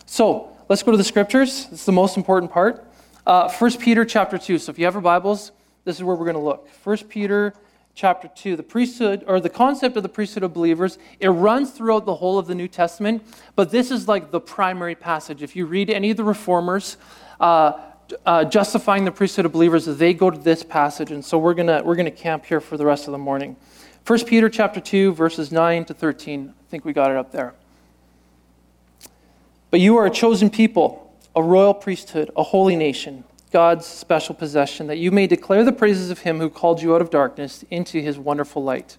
So 0.05 0.51
let's 0.69 0.83
go 0.83 0.91
to 0.91 0.97
the 0.97 1.05
scriptures. 1.05 1.69
It's 1.71 1.87
the 1.87 1.93
most 1.93 2.17
important 2.17 2.51
part. 2.51 2.85
Uh, 3.25 3.49
1 3.49 3.79
Peter 3.79 4.05
chapter 4.05 4.37
2. 4.37 4.59
So 4.59 4.71
if 4.71 4.81
you 4.81 4.85
have 4.85 4.95
your 4.95 5.03
Bibles, 5.03 5.53
this 5.85 5.97
is 5.97 6.03
where 6.03 6.17
we're 6.17 6.25
going 6.25 6.37
to 6.37 6.43
look. 6.43 6.69
1 6.83 6.99
Peter 7.09 7.55
chapter 7.97 8.29
2. 8.29 8.55
The 8.55 8.63
priesthood, 8.63 9.25
or 9.27 9.41
the 9.41 9.51
concept 9.51 9.97
of 9.97 10.05
the 10.05 10.09
priesthood 10.09 10.45
of 10.45 10.53
believers, 10.53 10.99
it 11.19 11.31
runs 11.31 11.71
throughout 11.71 12.05
the 12.05 12.15
whole 12.15 12.39
of 12.39 12.47
the 12.47 12.55
New 12.55 12.69
Testament, 12.69 13.27
but 13.57 13.71
this 13.71 13.91
is 13.91 14.07
like 14.07 14.31
the 14.31 14.39
primary 14.39 14.95
passage. 14.95 15.43
If 15.43 15.57
you 15.57 15.67
read 15.67 15.91
any 15.91 16.11
of 16.11 16.19
the 16.19 16.23
reformers, 16.23 16.99
uh, 17.41 17.81
uh, 18.25 18.45
justifying 18.45 19.05
the 19.05 19.11
priesthood 19.11 19.47
of 19.47 19.53
believers, 19.53 19.87
they 19.87 20.15
go 20.15 20.31
to 20.31 20.39
this 20.39 20.63
passage, 20.63 21.11
and 21.11 21.25
so 21.25 21.39
we're 21.39 21.55
gonna 21.55 21.83
we're 21.83 21.97
gonna 21.97 22.11
camp 22.11 22.45
here 22.45 22.61
for 22.61 22.77
the 22.77 22.87
rest 22.87 23.09
of 23.09 23.13
the 23.13 23.19
morning. 23.19 23.57
1 24.07 24.25
Peter 24.27 24.49
chapter 24.49 24.79
2, 24.79 25.13
verses 25.15 25.51
9 25.51 25.87
to 25.87 25.95
13. 25.95 26.55
I 26.57 26.71
think 26.71 26.85
we 26.85 26.93
got 26.93 27.11
it 27.11 27.17
up 27.17 27.33
there. 27.33 27.55
But 29.73 29.81
you 29.81 29.97
are 29.97 30.07
a 30.07 30.11
chosen 30.11 30.51
people 30.51 31.03
a 31.35 31.43
royal 31.43 31.75
priesthood, 31.75 32.31
a 32.35 32.43
holy 32.43 32.77
nation, 32.77 33.23
God's 33.53 33.87
special 33.87 34.35
possession, 34.35 34.87
that 34.89 34.99
you 34.99 35.11
may 35.11 35.27
declare 35.27 35.65
the 35.65 35.73
praises 35.73 36.11
of 36.11 36.21
him 36.21 36.39
who 36.39 36.51
called 36.51 36.83
you 36.83 36.95
out 36.95 37.01
of 37.01 37.11
darkness 37.11 37.65
into 37.71 38.01
his 38.01 38.19
wonderful 38.19 38.63
light. 38.63 38.97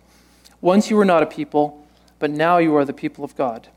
Once 0.61 0.89
you 0.89 0.95
were 0.95 1.05
not 1.05 1.23
a 1.23 1.27
people, 1.27 1.85
but 2.19 2.31
now 2.31 2.57
you 2.57 2.75
are 2.75 2.85
the 2.85 2.93
people 2.93 3.23
of 3.23 3.35
God. 3.35 3.67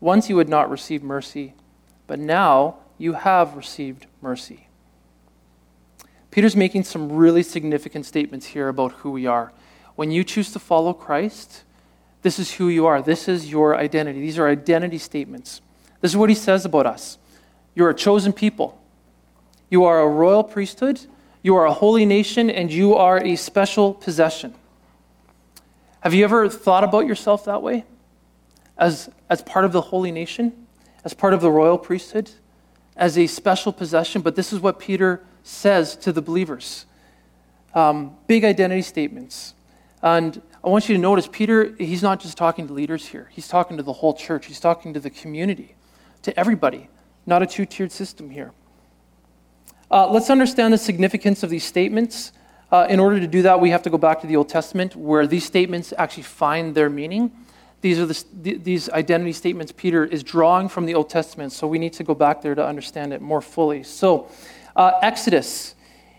Once 0.00 0.28
you 0.28 0.38
had 0.38 0.48
not 0.48 0.68
received 0.68 1.02
mercy, 1.02 1.54
but 2.06 2.18
now 2.18 2.76
you 2.98 3.14
have 3.14 3.56
received 3.56 4.06
mercy. 4.20 4.66
Peter's 6.30 6.56
making 6.56 6.84
some 6.84 7.12
really 7.12 7.42
significant 7.42 8.04
statements 8.04 8.46
here 8.46 8.68
about 8.68 8.92
who 8.92 9.10
we 9.10 9.26
are. 9.26 9.52
When 9.94 10.10
you 10.10 10.22
choose 10.22 10.52
to 10.52 10.58
follow 10.58 10.92
Christ, 10.92 11.62
this 12.20 12.38
is 12.38 12.52
who 12.54 12.68
you 12.68 12.84
are. 12.84 13.00
This 13.00 13.28
is 13.28 13.50
your 13.50 13.76
identity. 13.76 14.20
These 14.20 14.38
are 14.38 14.48
identity 14.48 14.98
statements. 14.98 15.62
This 16.00 16.10
is 16.10 16.16
what 16.16 16.28
he 16.28 16.34
says 16.34 16.64
about 16.64 16.84
us. 16.84 17.16
You're 17.74 17.88
a 17.88 17.94
chosen 17.94 18.32
people. 18.32 18.78
You 19.70 19.84
are 19.84 20.00
a 20.00 20.08
royal 20.08 20.44
priesthood. 20.44 21.00
You 21.42 21.56
are 21.56 21.66
a 21.66 21.72
holy 21.72 22.06
nation, 22.06 22.50
and 22.50 22.72
you 22.72 22.94
are 22.94 23.22
a 23.22 23.36
special 23.36 23.94
possession. 23.94 24.54
Have 26.00 26.14
you 26.14 26.24
ever 26.24 26.48
thought 26.48 26.84
about 26.84 27.06
yourself 27.06 27.44
that 27.44 27.62
way? 27.62 27.84
As, 28.78 29.10
as 29.28 29.42
part 29.42 29.64
of 29.64 29.72
the 29.72 29.80
holy 29.80 30.12
nation? 30.12 30.66
As 31.04 31.14
part 31.14 31.34
of 31.34 31.40
the 31.40 31.50
royal 31.50 31.78
priesthood? 31.78 32.30
As 32.96 33.16
a 33.18 33.26
special 33.26 33.72
possession? 33.72 34.22
But 34.22 34.36
this 34.36 34.52
is 34.52 34.60
what 34.60 34.78
Peter 34.78 35.22
says 35.42 35.96
to 35.96 36.12
the 36.12 36.22
believers 36.22 36.86
um, 37.74 38.16
big 38.26 38.42
identity 38.42 38.80
statements. 38.80 39.54
And 40.02 40.40
I 40.64 40.68
want 40.68 40.88
you 40.88 40.94
to 40.94 41.00
notice 41.00 41.28
Peter, 41.30 41.74
he's 41.76 42.02
not 42.02 42.20
just 42.20 42.38
talking 42.38 42.66
to 42.68 42.72
leaders 42.72 43.06
here, 43.06 43.28
he's 43.30 43.48
talking 43.48 43.76
to 43.76 43.82
the 43.82 43.92
whole 43.92 44.14
church, 44.14 44.46
he's 44.46 44.60
talking 44.60 44.94
to 44.94 45.00
the 45.00 45.10
community, 45.10 45.76
to 46.22 46.38
everybody 46.40 46.88
not 47.26 47.42
a 47.42 47.46
two 47.46 47.66
tiered 47.66 47.92
system 47.92 48.30
here. 48.30 48.52
Uh, 49.88 50.10
let's 50.10 50.30
understand 50.30 50.74
the 50.74 50.78
significance 50.78 51.44
of 51.44 51.50
these 51.50 51.64
statements. 51.64 52.32
Uh, 52.72 52.86
in 52.90 52.98
order 52.98 53.20
to 53.20 53.28
do 53.28 53.42
that, 53.42 53.60
we 53.60 53.70
have 53.70 53.82
to 53.82 53.90
go 53.90 53.96
back 53.96 54.20
to 54.20 54.26
the 54.26 54.34
Old 54.34 54.48
Testament 54.48 54.96
where 54.96 55.28
these 55.28 55.44
statements 55.44 55.94
actually 55.96 56.24
find 56.24 56.74
their 56.74 56.90
meaning. 56.90 57.30
These 57.82 58.00
are 58.00 58.06
the, 58.06 58.56
these 58.56 58.90
identity 58.90 59.32
statements 59.32 59.70
Peter 59.70 60.04
is 60.04 60.24
drawing 60.24 60.68
from 60.68 60.86
the 60.86 60.94
Old 60.94 61.08
Testament, 61.08 61.52
so 61.52 61.68
we 61.68 61.78
need 61.78 61.92
to 61.92 62.02
go 62.04 62.16
back 62.16 62.42
there 62.42 62.56
to 62.56 62.66
understand 62.66 63.12
it 63.12 63.20
more 63.20 63.40
fully. 63.40 63.84
So, 63.84 64.28
uh, 64.74 64.92
Exodus. 65.02 65.76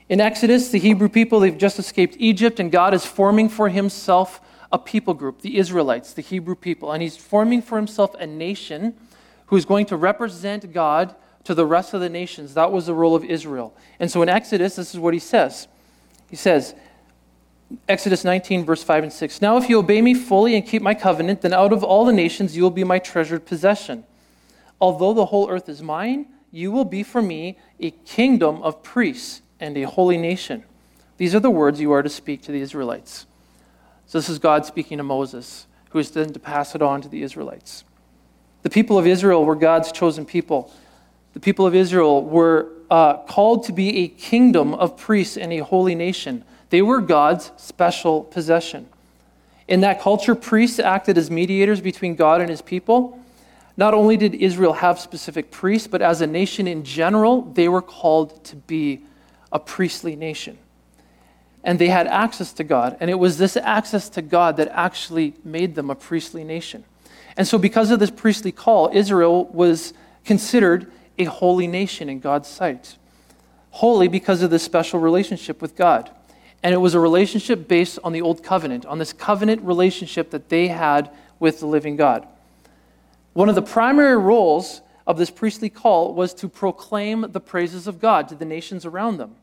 In 0.08 0.22
Exodus, 0.22 0.70
the 0.70 0.80
Hebrew 0.80 1.10
people, 1.10 1.42
they've 1.42 1.58
just 1.58 1.78
escaped 1.78 2.16
Egypt, 2.20 2.62
and 2.62 2.72
God 2.72 2.94
is 2.94 3.06
forming 3.06 3.50
for 3.50 3.68
himself 3.68 4.40
a 4.72 4.80
people 4.80 5.14
group, 5.14 5.42
the 5.42 5.58
Israelites, 5.58 6.14
the 6.14 6.22
Hebrew 6.22 6.56
people. 6.56 6.94
And 6.94 7.04
he's 7.04 7.18
forming 7.18 7.62
for 7.62 7.76
himself 7.76 8.16
a 8.16 8.26
nation 8.26 8.96
who's 9.48 9.66
going 9.66 9.88
to 9.88 9.98
represent 9.98 10.72
God 10.72 11.16
to 11.48 11.56
the 11.56 11.66
rest 11.66 11.94
of 11.94 12.02
the 12.02 12.10
nations. 12.10 12.56
That 12.56 12.74
was 12.74 12.88
the 12.88 12.94
role 12.94 13.16
of 13.16 13.24
Israel. 13.24 13.74
And 14.02 14.12
so 14.12 14.22
in 14.22 14.28
Exodus, 14.28 14.76
this 14.76 14.94
is 14.94 15.00
what 15.00 15.14
he 15.14 15.20
says. 15.20 15.70
He 16.30 16.36
says, 16.36 16.76
Exodus 17.88 18.26
19, 18.26 18.66
verse 18.66 18.84
5 18.84 19.04
and 19.04 19.14
6 19.14 19.42
Now, 19.42 19.56
if 19.56 19.70
you 19.70 19.80
obey 19.80 20.02
me 20.02 20.14
fully 20.14 20.56
and 20.56 20.68
keep 20.68 20.82
my 20.82 20.94
covenant, 20.94 21.42
then 21.42 21.54
out 21.54 21.72
of 21.72 21.86
all 21.86 22.04
the 22.04 22.12
nations 22.12 22.58
you 22.58 22.64
will 22.64 22.70
be 22.70 22.84
my 22.84 23.00
treasured 23.00 23.46
possession. 23.46 24.04
Although 24.82 25.14
the 25.14 25.28
whole 25.28 25.50
earth 25.50 25.70
is 25.70 25.82
mine, 25.82 26.26
you 26.52 26.70
will 26.70 26.84
be 26.84 27.02
for 27.02 27.22
me 27.22 27.58
a 27.80 27.92
kingdom 27.92 28.62
of 28.62 28.84
priests 28.84 29.42
and 29.58 29.78
a 29.78 29.84
holy 29.84 30.18
nation. 30.18 30.66
These 31.16 31.34
are 31.34 31.40
the 31.40 31.50
words 31.50 31.80
you 31.80 31.94
are 31.94 32.04
to 32.04 32.10
speak 32.10 32.42
to 32.44 32.52
the 32.52 32.60
Israelites. 32.60 33.26
So, 34.06 34.18
this 34.18 34.28
is 34.28 34.38
God 34.38 34.66
speaking 34.66 34.98
to 34.98 35.04
Moses, 35.04 35.66
who 35.92 36.00
is 36.00 36.12
then 36.12 36.34
to 36.34 36.40
pass 36.40 36.76
it 36.76 36.82
on 36.82 37.02
to 37.04 37.08
the 37.08 37.24
Israelites. 37.24 37.86
The 38.64 38.70
people 38.70 38.98
of 38.98 39.08
Israel 39.08 39.46
were 39.46 39.56
God's 39.56 39.94
chosen 39.94 40.26
people. 40.26 40.74
The 41.38 41.42
people 41.42 41.68
of 41.68 41.76
Israel 41.76 42.24
were 42.24 42.68
uh, 42.90 43.18
called 43.18 43.66
to 43.66 43.72
be 43.72 43.98
a 44.00 44.08
kingdom 44.08 44.74
of 44.74 44.98
priests 44.98 45.38
and 45.38 45.54
a 45.54 45.60
holy 45.60 45.94
nation. 45.94 46.44
They 46.72 46.82
were 46.82 47.00
God's 47.00 47.52
special 47.58 48.24
possession. 48.24 48.90
In 49.68 49.82
that 49.82 50.02
culture, 50.02 50.34
priests 50.34 50.80
acted 50.80 51.16
as 51.16 51.30
mediators 51.30 51.80
between 51.80 52.16
God 52.16 52.42
and 52.42 52.50
his 52.50 52.64
people. 52.64 53.24
Not 53.78 53.94
only 53.94 54.18
did 54.18 54.34
Israel 54.34 54.74
have 54.74 55.00
specific 55.00 55.52
priests, 55.52 55.88
but 55.88 56.02
as 56.02 56.22
a 56.22 56.26
nation 56.26 56.66
in 56.66 56.84
general, 56.84 57.44
they 57.44 57.70
were 57.70 57.84
called 57.84 58.44
to 58.46 58.56
be 58.56 59.02
a 59.52 59.60
priestly 59.60 60.16
nation. 60.16 60.58
And 61.64 61.78
they 61.78 61.90
had 61.90 62.08
access 62.08 62.52
to 62.54 62.64
God. 62.64 62.98
And 63.00 63.12
it 63.12 63.20
was 63.20 63.38
this 63.38 63.56
access 63.58 64.10
to 64.10 64.24
God 64.24 64.58
that 64.58 64.70
actually 64.70 65.36
made 65.44 65.76
them 65.76 65.92
a 65.92 65.96
priestly 65.96 66.44
nation. 66.44 66.84
And 67.36 67.48
so, 67.48 67.60
because 67.60 67.92
of 67.92 68.00
this 68.00 68.10
priestly 68.10 68.52
call, 68.52 68.90
Israel 68.92 69.46
was 69.46 69.94
considered 70.26 70.92
a 71.18 71.26
holy 71.26 71.68
nation 71.68 72.10
in 72.10 72.20
God's 72.20 72.48
sight. 72.48 72.98
Holy 73.72 74.08
because 74.08 74.42
of 74.42 74.50
this 74.50 74.64
special 74.64 75.00
relationship 75.00 75.62
with 75.62 75.76
God. 75.76 76.12
And 76.64 76.74
it 76.74 76.78
was 76.78 76.94
a 76.94 77.00
relationship 77.00 77.68
based 77.68 78.00
on 78.04 78.12
the 78.12 78.22
old 78.22 78.44
covenant, 78.44 78.86
on 78.86 78.98
this 78.98 79.14
covenant 79.14 79.62
relationship 79.62 80.32
that 80.32 80.50
they 80.50 80.68
had 80.68 81.12
with 81.40 81.60
the 81.60 81.68
living 81.68 81.96
God. 81.96 82.28
One 83.34 83.50
of 83.50 83.56
the 83.56 83.62
primary 83.62 84.18
roles 84.18 84.82
of 85.06 85.18
this 85.18 85.30
priestly 85.30 85.70
call 85.70 86.14
was 86.14 86.34
to 86.36 86.50
proclaim 86.50 87.32
the 87.32 87.40
praises 87.40 87.88
of 87.88 88.00
God 88.00 88.28
to 88.30 88.36
the 88.36 88.46
nations 88.46 88.86
around 88.86 89.18
them. 89.18 89.36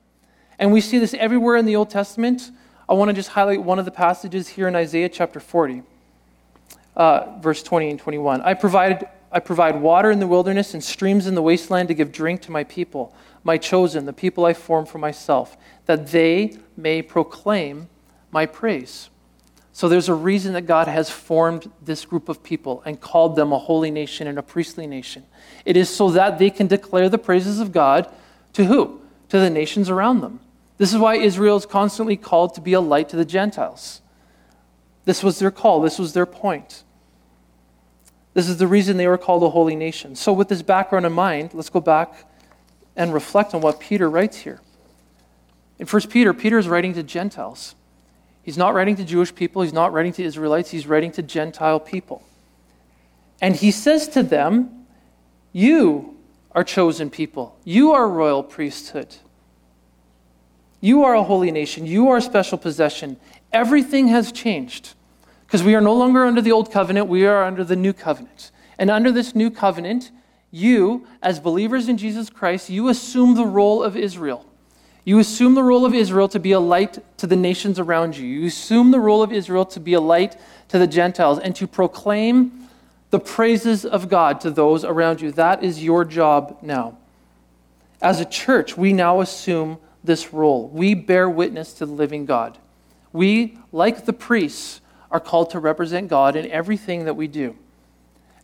And 0.58 0.72
we 0.72 0.80
see 0.80 0.98
this 0.98 1.14
everywhere 1.14 1.56
in 1.56 1.64
the 1.64 1.76
Old 1.76 1.90
Testament. 1.90 2.50
I 2.88 2.94
want 2.94 3.08
to 3.08 3.12
just 3.14 3.30
highlight 3.30 3.62
one 3.62 3.78
of 3.78 3.84
the 3.84 3.90
passages 3.90 4.48
here 4.48 4.68
in 4.68 4.74
Isaiah 4.74 5.08
chapter 5.08 5.40
40 5.40 5.82
uh, 6.96 7.38
verse 7.40 7.62
20 7.62 7.90
and 7.90 7.98
21. 7.98 8.40
I, 8.42 8.54
provided, 8.54 9.06
I 9.34 9.40
provide 9.40 9.80
water 9.80 10.12
in 10.12 10.20
the 10.20 10.28
wilderness 10.28 10.74
and 10.74 10.84
streams 10.84 11.26
in 11.26 11.34
the 11.34 11.42
wasteland 11.42 11.88
to 11.88 11.94
give 11.94 12.12
drink 12.12 12.40
to 12.42 12.52
my 12.52 12.62
people, 12.62 13.12
my 13.42 13.58
chosen, 13.58 14.06
the 14.06 14.12
people 14.12 14.46
I 14.46 14.54
form 14.54 14.86
for 14.86 14.98
myself, 14.98 15.56
that 15.86 16.06
they 16.12 16.56
may 16.76 17.02
proclaim 17.02 17.88
my 18.30 18.46
praise. 18.46 19.10
So 19.72 19.88
there's 19.88 20.08
a 20.08 20.14
reason 20.14 20.52
that 20.52 20.68
God 20.68 20.86
has 20.86 21.10
formed 21.10 21.68
this 21.82 22.04
group 22.04 22.28
of 22.28 22.44
people 22.44 22.80
and 22.86 23.00
called 23.00 23.34
them 23.34 23.52
a 23.52 23.58
holy 23.58 23.90
nation 23.90 24.28
and 24.28 24.38
a 24.38 24.42
priestly 24.42 24.86
nation. 24.86 25.24
It 25.64 25.76
is 25.76 25.90
so 25.90 26.10
that 26.12 26.38
they 26.38 26.48
can 26.48 26.68
declare 26.68 27.08
the 27.08 27.18
praises 27.18 27.58
of 27.58 27.72
God 27.72 28.08
to 28.52 28.66
who? 28.66 29.00
To 29.30 29.40
the 29.40 29.50
nations 29.50 29.90
around 29.90 30.20
them. 30.20 30.38
This 30.78 30.92
is 30.92 30.98
why 31.00 31.16
Israel 31.16 31.56
is 31.56 31.66
constantly 31.66 32.16
called 32.16 32.54
to 32.54 32.60
be 32.60 32.72
a 32.72 32.80
light 32.80 33.08
to 33.08 33.16
the 33.16 33.24
Gentiles. 33.24 34.00
This 35.06 35.24
was 35.24 35.40
their 35.40 35.50
call, 35.50 35.80
this 35.80 35.98
was 35.98 36.12
their 36.12 36.24
point. 36.24 36.84
This 38.34 38.48
is 38.48 38.58
the 38.58 38.66
reason 38.66 38.96
they 38.96 39.06
were 39.06 39.18
called 39.18 39.42
a 39.44 39.48
holy 39.48 39.76
nation. 39.76 40.16
So, 40.16 40.32
with 40.32 40.48
this 40.48 40.62
background 40.62 41.06
in 41.06 41.12
mind, 41.12 41.54
let's 41.54 41.70
go 41.70 41.80
back 41.80 42.28
and 42.96 43.14
reflect 43.14 43.54
on 43.54 43.60
what 43.60 43.80
Peter 43.80 44.10
writes 44.10 44.38
here. 44.38 44.60
In 45.78 45.86
1 45.86 46.02
Peter, 46.08 46.34
Peter 46.34 46.58
is 46.58 46.68
writing 46.68 46.94
to 46.94 47.02
Gentiles. 47.02 47.74
He's 48.42 48.58
not 48.58 48.74
writing 48.74 48.96
to 48.96 49.04
Jewish 49.04 49.34
people, 49.34 49.62
he's 49.62 49.72
not 49.72 49.92
writing 49.92 50.12
to 50.14 50.22
Israelites, 50.22 50.70
he's 50.70 50.86
writing 50.86 51.12
to 51.12 51.22
Gentile 51.22 51.80
people. 51.80 52.22
And 53.40 53.56
he 53.56 53.70
says 53.70 54.08
to 54.08 54.22
them, 54.22 54.86
You 55.52 56.16
are 56.52 56.64
chosen 56.64 57.10
people, 57.10 57.56
you 57.64 57.92
are 57.92 58.08
royal 58.08 58.42
priesthood. 58.42 59.16
You 60.84 61.04
are 61.04 61.14
a 61.14 61.22
holy 61.22 61.50
nation. 61.50 61.86
You 61.86 62.10
are 62.10 62.18
a 62.18 62.20
special 62.20 62.58
possession. 62.58 63.16
Everything 63.54 64.08
has 64.08 64.30
changed 64.30 64.92
because 65.54 65.62
we 65.62 65.76
are 65.76 65.80
no 65.80 65.94
longer 65.94 66.24
under 66.24 66.42
the 66.42 66.50
old 66.50 66.72
covenant, 66.72 67.06
we 67.06 67.24
are 67.24 67.44
under 67.44 67.62
the 67.62 67.76
new 67.76 67.92
covenant. 67.92 68.50
And 68.76 68.90
under 68.90 69.12
this 69.12 69.36
new 69.36 69.52
covenant, 69.52 70.10
you, 70.50 71.06
as 71.22 71.38
believers 71.38 71.88
in 71.88 71.96
Jesus 71.96 72.28
Christ, 72.28 72.68
you 72.68 72.88
assume 72.88 73.36
the 73.36 73.46
role 73.46 73.80
of 73.80 73.96
Israel. 73.96 74.44
You 75.04 75.20
assume 75.20 75.54
the 75.54 75.62
role 75.62 75.86
of 75.86 75.94
Israel 75.94 76.26
to 76.30 76.40
be 76.40 76.50
a 76.50 76.58
light 76.58 76.98
to 77.18 77.28
the 77.28 77.36
nations 77.36 77.78
around 77.78 78.16
you. 78.16 78.26
You 78.26 78.48
assume 78.48 78.90
the 78.90 78.98
role 78.98 79.22
of 79.22 79.30
Israel 79.30 79.64
to 79.66 79.78
be 79.78 79.92
a 79.92 80.00
light 80.00 80.36
to 80.70 80.78
the 80.80 80.88
Gentiles 80.88 81.38
and 81.38 81.54
to 81.54 81.68
proclaim 81.68 82.66
the 83.10 83.20
praises 83.20 83.86
of 83.86 84.08
God 84.08 84.40
to 84.40 84.50
those 84.50 84.82
around 84.84 85.20
you. 85.20 85.30
That 85.30 85.62
is 85.62 85.84
your 85.84 86.04
job 86.04 86.58
now. 86.62 86.98
As 88.02 88.18
a 88.18 88.24
church, 88.24 88.76
we 88.76 88.92
now 88.92 89.20
assume 89.20 89.78
this 90.02 90.32
role. 90.32 90.66
We 90.66 90.94
bear 90.94 91.30
witness 91.30 91.74
to 91.74 91.86
the 91.86 91.92
living 91.92 92.26
God. 92.26 92.58
We, 93.12 93.56
like 93.70 94.04
the 94.04 94.12
priests, 94.12 94.80
are 95.14 95.20
called 95.20 95.48
to 95.50 95.60
represent 95.60 96.08
God 96.08 96.34
in 96.34 96.50
everything 96.50 97.04
that 97.04 97.14
we 97.14 97.28
do. 97.28 97.56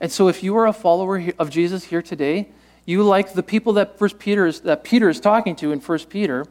And 0.00 0.10
so, 0.10 0.28
if 0.28 0.44
you 0.44 0.56
are 0.56 0.68
a 0.68 0.72
follower 0.72 1.20
of 1.36 1.50
Jesus 1.50 1.82
here 1.82 2.00
today, 2.00 2.48
you, 2.86 3.02
like 3.02 3.32
the 3.32 3.42
people 3.42 3.72
that 3.72 3.98
First 3.98 4.20
Peter 4.20 4.46
is, 4.46 4.60
that 4.60 4.84
Peter 4.84 5.08
is 5.08 5.18
talking 5.18 5.56
to 5.56 5.72
in 5.72 5.80
First 5.80 6.08
Peter, 6.08 6.46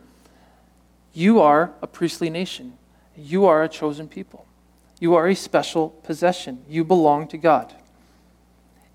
you 1.14 1.40
are 1.40 1.72
a 1.82 1.88
priestly 1.88 2.30
nation. 2.30 2.78
You 3.16 3.46
are 3.46 3.64
a 3.64 3.70
chosen 3.70 4.10
people. 4.10 4.46
You 5.00 5.16
are 5.16 5.26
a 5.26 5.36
special 5.36 5.90
possession. 5.90 6.66
You 6.68 6.84
belong 6.84 7.30
to 7.30 7.38
God. 7.38 7.74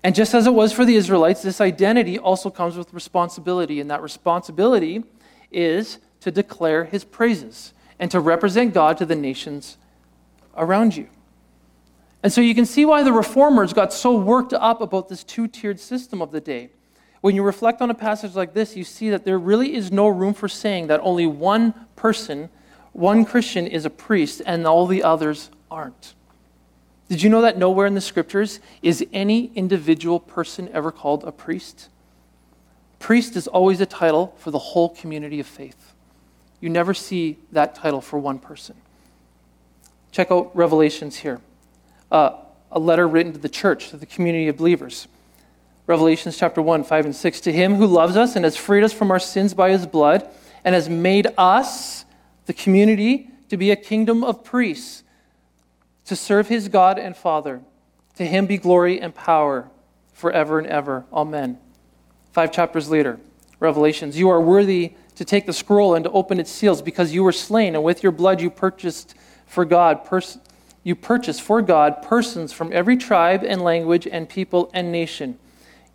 And 0.03 0.13
just 0.13 0.35
as 0.35 0.45
it 0.45 0.53
was 0.53 0.73
for 0.73 0.85
the 0.85 0.95
Israelites, 0.95 1.41
this 1.41 1.59
identity 1.59 2.19
also 2.19 2.51
comes 2.51 2.77
with 2.77 2.93
responsibility, 2.93 3.79
and 3.79 3.89
that 3.89 4.03
responsibility 4.03 5.03
is 5.51 5.97
to 6.19 6.29
declare 6.29 6.85
his 6.85 7.03
praises 7.03 7.73
and 7.97 8.11
to 8.11 8.19
represent 8.19 8.75
God 8.75 8.99
to 8.99 9.07
the 9.07 9.15
nations 9.15 9.77
around 10.55 10.95
you. 10.95 11.09
And 12.25 12.33
so 12.33 12.41
you 12.41 12.55
can 12.55 12.65
see 12.65 12.85
why 12.85 13.03
the 13.03 13.13
reformers 13.13 13.71
got 13.71 13.93
so 13.93 14.17
worked 14.17 14.51
up 14.51 14.81
about 14.81 15.09
this 15.09 15.23
two 15.23 15.47
tiered 15.47 15.79
system 15.79 16.23
of 16.23 16.31
the 16.31 16.41
day. 16.41 16.71
When 17.21 17.35
you 17.35 17.43
reflect 17.43 17.83
on 17.83 17.91
a 17.91 17.93
passage 17.93 18.33
like 18.33 18.55
this, 18.55 18.75
you 18.75 18.83
see 18.83 19.11
that 19.11 19.25
there 19.25 19.37
really 19.37 19.75
is 19.75 19.91
no 19.91 20.07
room 20.07 20.33
for 20.33 20.47
saying 20.47 20.87
that 20.87 20.99
only 21.01 21.27
one 21.27 21.75
person, 21.95 22.49
one 22.93 23.25
Christian, 23.25 23.67
is 23.67 23.85
a 23.85 23.91
priest 23.91 24.41
and 24.43 24.65
all 24.65 24.87
the 24.87 25.03
others 25.03 25.51
aren't. 25.69 26.15
Did 27.09 27.21
you 27.21 27.29
know 27.29 27.41
that 27.41 27.59
nowhere 27.59 27.85
in 27.85 27.93
the 27.93 28.01
scriptures 28.01 28.59
is 28.81 29.05
any 29.13 29.51
individual 29.53 30.19
person 30.19 30.67
ever 30.73 30.91
called 30.91 31.23
a 31.25 31.31
priest? 31.31 31.89
Priest 32.97 33.35
is 33.35 33.45
always 33.47 33.79
a 33.81 33.85
title 33.85 34.33
for 34.39 34.49
the 34.49 34.57
whole 34.57 34.89
community 34.89 35.39
of 35.39 35.45
faith. 35.45 35.93
You 36.59 36.69
never 36.69 36.95
see 36.95 37.37
that 37.51 37.75
title 37.75 38.01
for 38.01 38.17
one 38.17 38.39
person. 38.39 38.77
Check 40.11 40.31
out 40.31 40.49
Revelations 40.55 41.17
here. 41.17 41.39
Uh, 42.15 42.39
a 42.71 42.79
letter 42.79 43.05
written 43.05 43.33
to 43.33 43.39
the 43.39 43.49
church, 43.49 43.89
to 43.89 43.97
the 43.97 44.05
community 44.05 44.47
of 44.47 44.55
believers. 44.55 45.09
Revelations 45.85 46.37
chapter 46.37 46.61
1, 46.61 46.85
5 46.85 47.05
and 47.07 47.13
6. 47.13 47.41
To 47.41 47.51
him 47.51 47.75
who 47.75 47.85
loves 47.85 48.15
us 48.15 48.37
and 48.37 48.45
has 48.45 48.55
freed 48.55 48.85
us 48.85 48.93
from 48.93 49.11
our 49.11 49.19
sins 49.19 49.53
by 49.53 49.69
his 49.69 49.85
blood 49.85 50.25
and 50.63 50.73
has 50.73 50.87
made 50.87 51.27
us, 51.37 52.05
the 52.45 52.53
community, 52.53 53.29
to 53.49 53.57
be 53.57 53.69
a 53.69 53.75
kingdom 53.75 54.23
of 54.23 54.45
priests, 54.45 55.03
to 56.05 56.15
serve 56.15 56.47
his 56.47 56.69
God 56.69 56.97
and 56.97 57.17
Father. 57.17 57.59
To 58.15 58.25
him 58.25 58.45
be 58.45 58.57
glory 58.57 59.01
and 59.01 59.13
power 59.13 59.69
forever 60.13 60.57
and 60.57 60.67
ever. 60.67 61.03
Amen. 61.11 61.57
Five 62.31 62.53
chapters 62.53 62.89
later, 62.89 63.19
Revelations. 63.59 64.17
You 64.17 64.29
are 64.29 64.39
worthy 64.39 64.93
to 65.15 65.25
take 65.25 65.45
the 65.45 65.51
scroll 65.51 65.95
and 65.95 66.05
to 66.05 66.11
open 66.11 66.39
its 66.39 66.49
seals 66.49 66.81
because 66.81 67.13
you 67.13 67.25
were 67.25 67.33
slain, 67.33 67.75
and 67.75 67.83
with 67.83 68.03
your 68.03 68.13
blood 68.13 68.39
you 68.39 68.49
purchased 68.49 69.15
for 69.45 69.65
God, 69.65 70.05
pers- 70.05 70.37
you 70.85 70.95
purchase 70.95 71.39
for 71.39 71.63
God 71.63 72.03
persons 72.03 72.53
from 72.53 72.71
every 72.71 72.95
tribe 72.95 73.43
and 73.43 73.63
language 73.63 74.07
and 74.07 74.29
people 74.29 74.69
and 74.71 74.91
nation. 74.91 75.39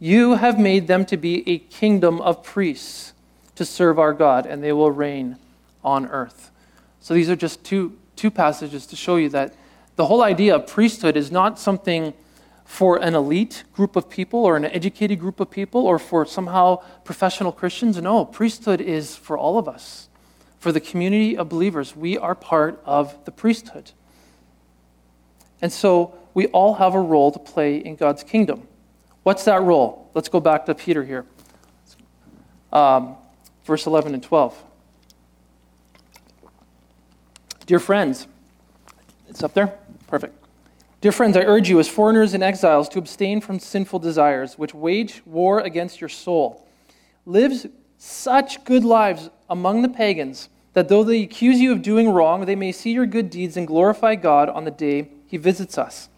You 0.00 0.34
have 0.34 0.58
made 0.58 0.88
them 0.88 1.06
to 1.06 1.16
be 1.16 1.48
a 1.48 1.58
kingdom 1.58 2.20
of 2.20 2.42
priests 2.42 3.12
to 3.54 3.64
serve 3.64 4.00
our 4.00 4.12
God, 4.12 4.46
and 4.46 4.64
they 4.64 4.72
will 4.72 4.90
reign 4.90 5.36
on 5.84 6.06
earth. 6.08 6.50
So 6.98 7.14
these 7.14 7.30
are 7.30 7.36
just 7.36 7.62
two, 7.62 7.96
two 8.16 8.32
passages 8.32 8.84
to 8.86 8.96
show 8.96 9.14
you 9.14 9.28
that 9.28 9.54
the 9.94 10.06
whole 10.06 10.22
idea 10.22 10.56
of 10.56 10.66
priesthood 10.66 11.16
is 11.16 11.30
not 11.30 11.56
something 11.56 12.12
for 12.64 12.96
an 12.96 13.14
elite 13.14 13.62
group 13.72 13.94
of 13.94 14.10
people 14.10 14.44
or 14.44 14.56
an 14.56 14.64
educated 14.64 15.20
group 15.20 15.38
of 15.38 15.52
people 15.52 15.86
or 15.86 16.00
for 16.00 16.26
somehow 16.26 16.82
professional 17.04 17.52
Christians. 17.52 17.96
No, 18.02 18.24
priesthood 18.24 18.80
is 18.80 19.14
for 19.14 19.38
all 19.38 19.56
of 19.56 19.68
us. 19.68 20.08
For 20.58 20.72
the 20.72 20.80
community 20.80 21.36
of 21.36 21.48
believers, 21.48 21.94
we 21.94 22.18
are 22.18 22.34
part 22.34 22.82
of 22.84 23.24
the 23.24 23.30
priesthood. 23.30 23.92
And 25.62 25.72
so 25.72 26.14
we 26.34 26.46
all 26.48 26.74
have 26.74 26.94
a 26.94 27.00
role 27.00 27.30
to 27.32 27.38
play 27.38 27.76
in 27.76 27.96
God's 27.96 28.22
kingdom. 28.22 28.66
What's 29.22 29.44
that 29.44 29.62
role? 29.62 30.10
Let's 30.14 30.28
go 30.28 30.40
back 30.40 30.66
to 30.66 30.74
Peter 30.74 31.04
here. 31.04 31.26
Um, 32.72 33.16
verse 33.64 33.86
11 33.86 34.14
and 34.14 34.22
12. 34.22 34.62
Dear 37.66 37.78
friends, 37.78 38.26
it's 39.28 39.42
up 39.42 39.54
there? 39.54 39.74
Perfect. 40.06 40.36
Dear 41.00 41.12
friends, 41.12 41.36
I 41.36 41.40
urge 41.40 41.68
you, 41.68 41.78
as 41.80 41.88
foreigners 41.88 42.34
and 42.34 42.42
exiles, 42.42 42.88
to 42.90 42.98
abstain 42.98 43.40
from 43.40 43.58
sinful 43.58 44.00
desires, 44.00 44.58
which 44.58 44.74
wage 44.74 45.22
war 45.24 45.60
against 45.60 46.00
your 46.00 46.08
soul. 46.08 46.66
Live 47.24 47.70
such 47.96 48.64
good 48.64 48.84
lives 48.84 49.30
among 49.48 49.82
the 49.82 49.88
pagans 49.88 50.48
that 50.72 50.88
though 50.88 51.04
they 51.04 51.22
accuse 51.22 51.58
you 51.58 51.72
of 51.72 51.82
doing 51.82 52.10
wrong, 52.10 52.44
they 52.44 52.56
may 52.56 52.72
see 52.72 52.92
your 52.92 53.06
good 53.06 53.30
deeds 53.30 53.56
and 53.56 53.66
glorify 53.66 54.14
God 54.14 54.48
on 54.48 54.64
the 54.64 54.70
day 54.70 55.08
he 55.30 55.36
visits 55.36 55.78
us. 55.78 56.08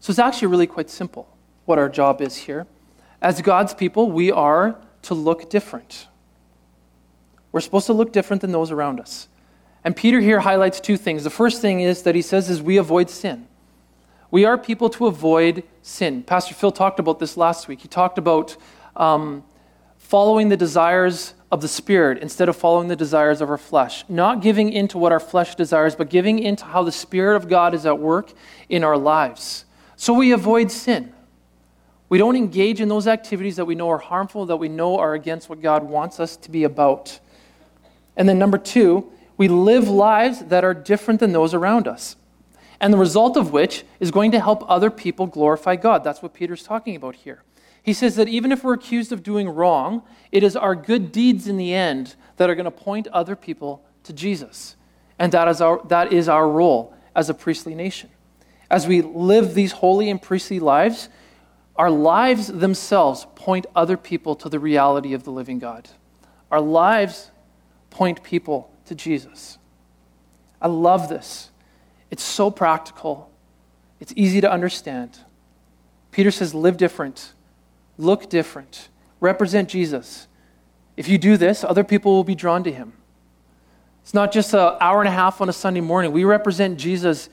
So 0.00 0.10
it's 0.10 0.18
actually 0.18 0.48
really 0.48 0.66
quite 0.66 0.88
simple 0.88 1.28
what 1.66 1.78
our 1.78 1.90
job 1.90 2.22
is 2.22 2.34
here. 2.34 2.66
As 3.20 3.42
God's 3.42 3.74
people, 3.74 4.10
we 4.10 4.32
are 4.32 4.78
to 5.02 5.12
look 5.12 5.50
different. 5.50 6.06
We're 7.52 7.60
supposed 7.60 7.84
to 7.86 7.92
look 7.92 8.10
different 8.10 8.40
than 8.40 8.52
those 8.52 8.70
around 8.70 9.00
us. 9.00 9.28
And 9.84 9.94
Peter 9.94 10.20
here 10.20 10.40
highlights 10.40 10.80
two 10.80 10.96
things. 10.96 11.24
The 11.24 11.30
first 11.30 11.60
thing 11.60 11.80
is 11.80 12.04
that 12.04 12.14
he 12.14 12.22
says 12.22 12.48
is 12.48 12.62
we 12.62 12.78
avoid 12.78 13.10
sin. 13.10 13.46
We 14.30 14.46
are 14.46 14.56
people 14.56 14.88
to 14.90 15.06
avoid 15.06 15.62
sin. 15.82 16.22
Pastor 16.22 16.54
Phil 16.54 16.72
talked 16.72 16.98
about 16.98 17.18
this 17.18 17.36
last 17.36 17.68
week. 17.68 17.80
He 17.80 17.88
talked 17.88 18.16
about 18.16 18.56
um, 18.96 19.44
following 19.98 20.48
the 20.48 20.56
desires 20.56 21.34
of 21.50 21.62
the 21.62 21.68
Spirit 21.68 22.18
instead 22.18 22.48
of 22.48 22.56
following 22.56 22.88
the 22.88 22.96
desires 22.96 23.40
of 23.40 23.48
our 23.48 23.58
flesh. 23.58 24.04
Not 24.08 24.42
giving 24.42 24.72
in 24.72 24.88
to 24.88 24.98
what 24.98 25.12
our 25.12 25.20
flesh 25.20 25.54
desires, 25.54 25.96
but 25.96 26.10
giving 26.10 26.38
in 26.38 26.56
to 26.56 26.64
how 26.64 26.82
the 26.82 26.92
Spirit 26.92 27.36
of 27.36 27.48
God 27.48 27.74
is 27.74 27.86
at 27.86 27.98
work 27.98 28.32
in 28.68 28.84
our 28.84 28.98
lives. 28.98 29.64
So 29.96 30.12
we 30.12 30.32
avoid 30.32 30.70
sin. 30.70 31.12
We 32.10 32.18
don't 32.18 32.36
engage 32.36 32.80
in 32.80 32.88
those 32.88 33.06
activities 33.06 33.56
that 33.56 33.64
we 33.64 33.74
know 33.74 33.90
are 33.90 33.98
harmful, 33.98 34.46
that 34.46 34.56
we 34.56 34.68
know 34.68 34.98
are 34.98 35.14
against 35.14 35.48
what 35.48 35.60
God 35.60 35.82
wants 35.82 36.20
us 36.20 36.36
to 36.36 36.50
be 36.50 36.64
about. 36.64 37.18
And 38.16 38.28
then, 38.28 38.38
number 38.38 38.58
two, 38.58 39.10
we 39.36 39.48
live 39.48 39.88
lives 39.88 40.40
that 40.46 40.64
are 40.64 40.74
different 40.74 41.20
than 41.20 41.32
those 41.32 41.54
around 41.54 41.86
us. 41.86 42.16
And 42.80 42.92
the 42.92 42.98
result 42.98 43.36
of 43.36 43.52
which 43.52 43.84
is 44.00 44.10
going 44.10 44.32
to 44.32 44.40
help 44.40 44.68
other 44.70 44.90
people 44.90 45.26
glorify 45.26 45.76
God. 45.76 46.04
That's 46.04 46.22
what 46.22 46.34
Peter's 46.34 46.62
talking 46.62 46.96
about 46.96 47.16
here. 47.16 47.42
He 47.82 47.92
says 47.92 48.16
that 48.16 48.28
even 48.28 48.52
if 48.52 48.64
we're 48.64 48.74
accused 48.74 49.12
of 49.12 49.22
doing 49.22 49.48
wrong, 49.48 50.02
it 50.30 50.42
is 50.42 50.56
our 50.56 50.74
good 50.74 51.12
deeds 51.12 51.48
in 51.48 51.56
the 51.56 51.72
end 51.72 52.16
that 52.36 52.50
are 52.50 52.54
going 52.54 52.64
to 52.64 52.70
point 52.70 53.08
other 53.08 53.36
people 53.36 53.84
to 54.04 54.12
Jesus. 54.12 54.76
And 55.18 55.32
that 55.32 55.48
is 55.48 55.60
our, 55.60 55.80
that 55.88 56.12
is 56.12 56.28
our 56.28 56.48
role 56.48 56.94
as 57.14 57.30
a 57.30 57.34
priestly 57.34 57.74
nation. 57.74 58.10
As 58.70 58.86
we 58.86 59.02
live 59.02 59.54
these 59.54 59.72
holy 59.72 60.10
and 60.10 60.20
priestly 60.20 60.60
lives, 60.60 61.08
our 61.76 61.90
lives 61.90 62.48
themselves 62.48 63.26
point 63.34 63.66
other 63.74 63.96
people 63.96 64.34
to 64.36 64.48
the 64.48 64.58
reality 64.58 65.14
of 65.14 65.24
the 65.24 65.30
living 65.30 65.58
God. 65.58 65.88
Our 66.50 66.60
lives 66.60 67.30
point 67.90 68.22
people 68.22 68.70
to 68.86 68.94
Jesus. 68.94 69.58
I 70.60 70.68
love 70.68 71.08
this. 71.08 71.50
It's 72.10 72.22
so 72.22 72.50
practical, 72.50 73.30
it's 74.00 74.12
easy 74.16 74.40
to 74.40 74.50
understand. 74.50 75.18
Peter 76.10 76.30
says, 76.30 76.54
live 76.54 76.76
different, 76.76 77.32
look 77.98 78.30
different, 78.30 78.88
represent 79.20 79.68
Jesus. 79.68 80.28
If 80.96 81.08
you 81.08 81.18
do 81.18 81.36
this, 81.36 81.62
other 81.62 81.84
people 81.84 82.12
will 82.12 82.24
be 82.24 82.34
drawn 82.34 82.64
to 82.64 82.72
him. 82.72 82.94
It's 84.02 84.14
not 84.14 84.32
just 84.32 84.54
an 84.54 84.76
hour 84.80 85.00
and 85.00 85.08
a 85.08 85.12
half 85.12 85.40
on 85.40 85.48
a 85.48 85.52
Sunday 85.52 85.82
morning. 85.82 86.12
We 86.12 86.24
represent 86.24 86.78
Jesus 86.78 87.28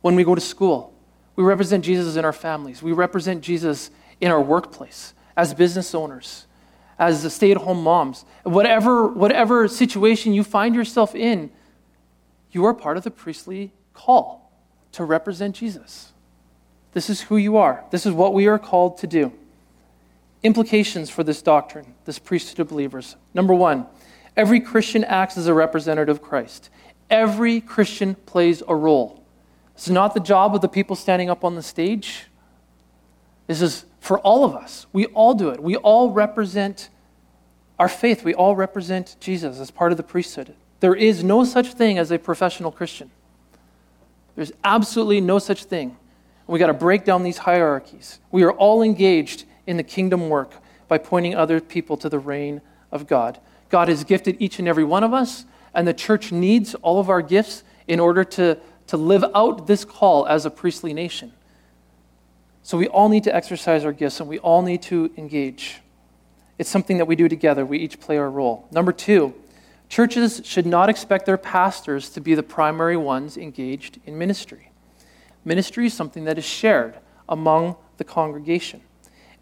when 0.00 0.14
we 0.14 0.22
go 0.22 0.34
to 0.34 0.40
school. 0.40 0.94
We 1.34 1.42
represent 1.42 1.84
Jesus 1.84 2.16
in 2.16 2.24
our 2.24 2.32
families. 2.32 2.82
We 2.82 2.92
represent 2.92 3.42
Jesus 3.42 3.90
in 4.20 4.30
our 4.30 4.40
workplace, 4.40 5.14
as 5.36 5.54
business 5.54 5.94
owners, 5.94 6.46
as 6.98 7.32
stay 7.32 7.50
at 7.50 7.56
home 7.56 7.82
moms. 7.82 8.24
Whatever, 8.44 9.08
whatever 9.08 9.66
situation 9.66 10.32
you 10.34 10.44
find 10.44 10.74
yourself 10.74 11.14
in, 11.14 11.50
you 12.52 12.64
are 12.66 12.74
part 12.74 12.96
of 12.96 13.04
the 13.04 13.10
priestly 13.10 13.72
call 13.94 14.52
to 14.92 15.04
represent 15.04 15.56
Jesus. 15.56 16.12
This 16.92 17.08
is 17.08 17.22
who 17.22 17.36
you 17.36 17.56
are. 17.56 17.84
This 17.90 18.06
is 18.06 18.12
what 18.12 18.34
we 18.34 18.46
are 18.46 18.58
called 18.58 18.98
to 18.98 19.06
do. 19.06 19.32
Implications 20.42 21.10
for 21.10 21.22
this 21.22 21.42
doctrine, 21.42 21.94
this 22.04 22.18
priesthood 22.18 22.60
of 22.60 22.68
believers. 22.68 23.16
Number 23.34 23.54
one, 23.54 23.86
every 24.36 24.60
Christian 24.60 25.04
acts 25.04 25.36
as 25.36 25.46
a 25.46 25.54
representative 25.54 26.16
of 26.16 26.22
Christ. 26.22 26.70
Every 27.10 27.60
Christian 27.60 28.14
plays 28.14 28.62
a 28.66 28.74
role. 28.74 29.22
This 29.74 29.86
is 29.86 29.92
not 29.92 30.14
the 30.14 30.20
job 30.20 30.54
of 30.54 30.60
the 30.60 30.68
people 30.68 30.96
standing 30.96 31.28
up 31.28 31.44
on 31.44 31.56
the 31.56 31.62
stage. 31.62 32.26
This 33.46 33.60
is 33.60 33.84
for 34.00 34.18
all 34.20 34.44
of 34.44 34.54
us. 34.54 34.86
We 34.92 35.06
all 35.06 35.34
do 35.34 35.50
it. 35.50 35.62
We 35.62 35.76
all 35.76 36.10
represent 36.10 36.88
our 37.78 37.88
faith. 37.88 38.24
We 38.24 38.34
all 38.34 38.54
represent 38.54 39.16
Jesus 39.20 39.58
as 39.58 39.70
part 39.70 39.90
of 39.90 39.96
the 39.96 40.02
priesthood. 40.02 40.54
There 40.80 40.94
is 40.94 41.24
no 41.24 41.44
such 41.44 41.74
thing 41.74 41.98
as 41.98 42.10
a 42.10 42.18
professional 42.18 42.70
Christian. 42.70 43.10
There's 44.36 44.52
absolutely 44.64 45.20
no 45.20 45.38
such 45.38 45.64
thing. 45.64 45.96
We 46.46 46.58
got 46.58 46.68
to 46.68 46.74
break 46.74 47.04
down 47.04 47.22
these 47.22 47.38
hierarchies. 47.38 48.18
We 48.30 48.42
are 48.42 48.52
all 48.52 48.82
engaged 48.82 49.44
in 49.66 49.76
the 49.76 49.82
kingdom 49.82 50.28
work 50.28 50.54
by 50.88 50.98
pointing 50.98 51.34
other 51.34 51.60
people 51.60 51.96
to 51.96 52.08
the 52.08 52.18
reign 52.18 52.60
of 52.90 53.06
God. 53.06 53.38
God 53.68 53.88
has 53.88 54.04
gifted 54.04 54.36
each 54.40 54.58
and 54.58 54.66
every 54.66 54.84
one 54.84 55.04
of 55.04 55.14
us, 55.14 55.44
and 55.74 55.86
the 55.86 55.94
church 55.94 56.32
needs 56.32 56.74
all 56.76 56.98
of 56.98 57.08
our 57.08 57.22
gifts 57.22 57.62
in 57.86 58.00
order 58.00 58.24
to, 58.24 58.58
to 58.88 58.96
live 58.96 59.24
out 59.34 59.66
this 59.66 59.84
call 59.84 60.26
as 60.26 60.44
a 60.44 60.50
priestly 60.50 60.92
nation. 60.92 61.32
So 62.62 62.76
we 62.76 62.88
all 62.88 63.08
need 63.08 63.24
to 63.24 63.34
exercise 63.34 63.84
our 63.84 63.92
gifts 63.92 64.20
and 64.20 64.28
we 64.28 64.38
all 64.38 64.62
need 64.62 64.82
to 64.82 65.10
engage. 65.16 65.80
It's 66.58 66.68
something 66.68 66.98
that 66.98 67.06
we 67.06 67.16
do 67.16 67.28
together. 67.28 67.64
We 67.64 67.78
each 67.78 67.98
play 68.00 68.18
our 68.18 68.30
role. 68.30 68.68
Number 68.70 68.92
two, 68.92 69.34
churches 69.88 70.42
should 70.44 70.66
not 70.66 70.88
expect 70.88 71.24
their 71.24 71.38
pastors 71.38 72.10
to 72.10 72.20
be 72.20 72.34
the 72.34 72.42
primary 72.42 72.96
ones 72.96 73.36
engaged 73.36 73.98
in 74.04 74.18
ministry. 74.18 74.70
Ministry 75.44 75.86
is 75.86 75.94
something 75.94 76.24
that 76.24 76.36
is 76.36 76.44
shared 76.44 76.98
among 77.28 77.76
the 77.96 78.04
congregation. 78.04 78.82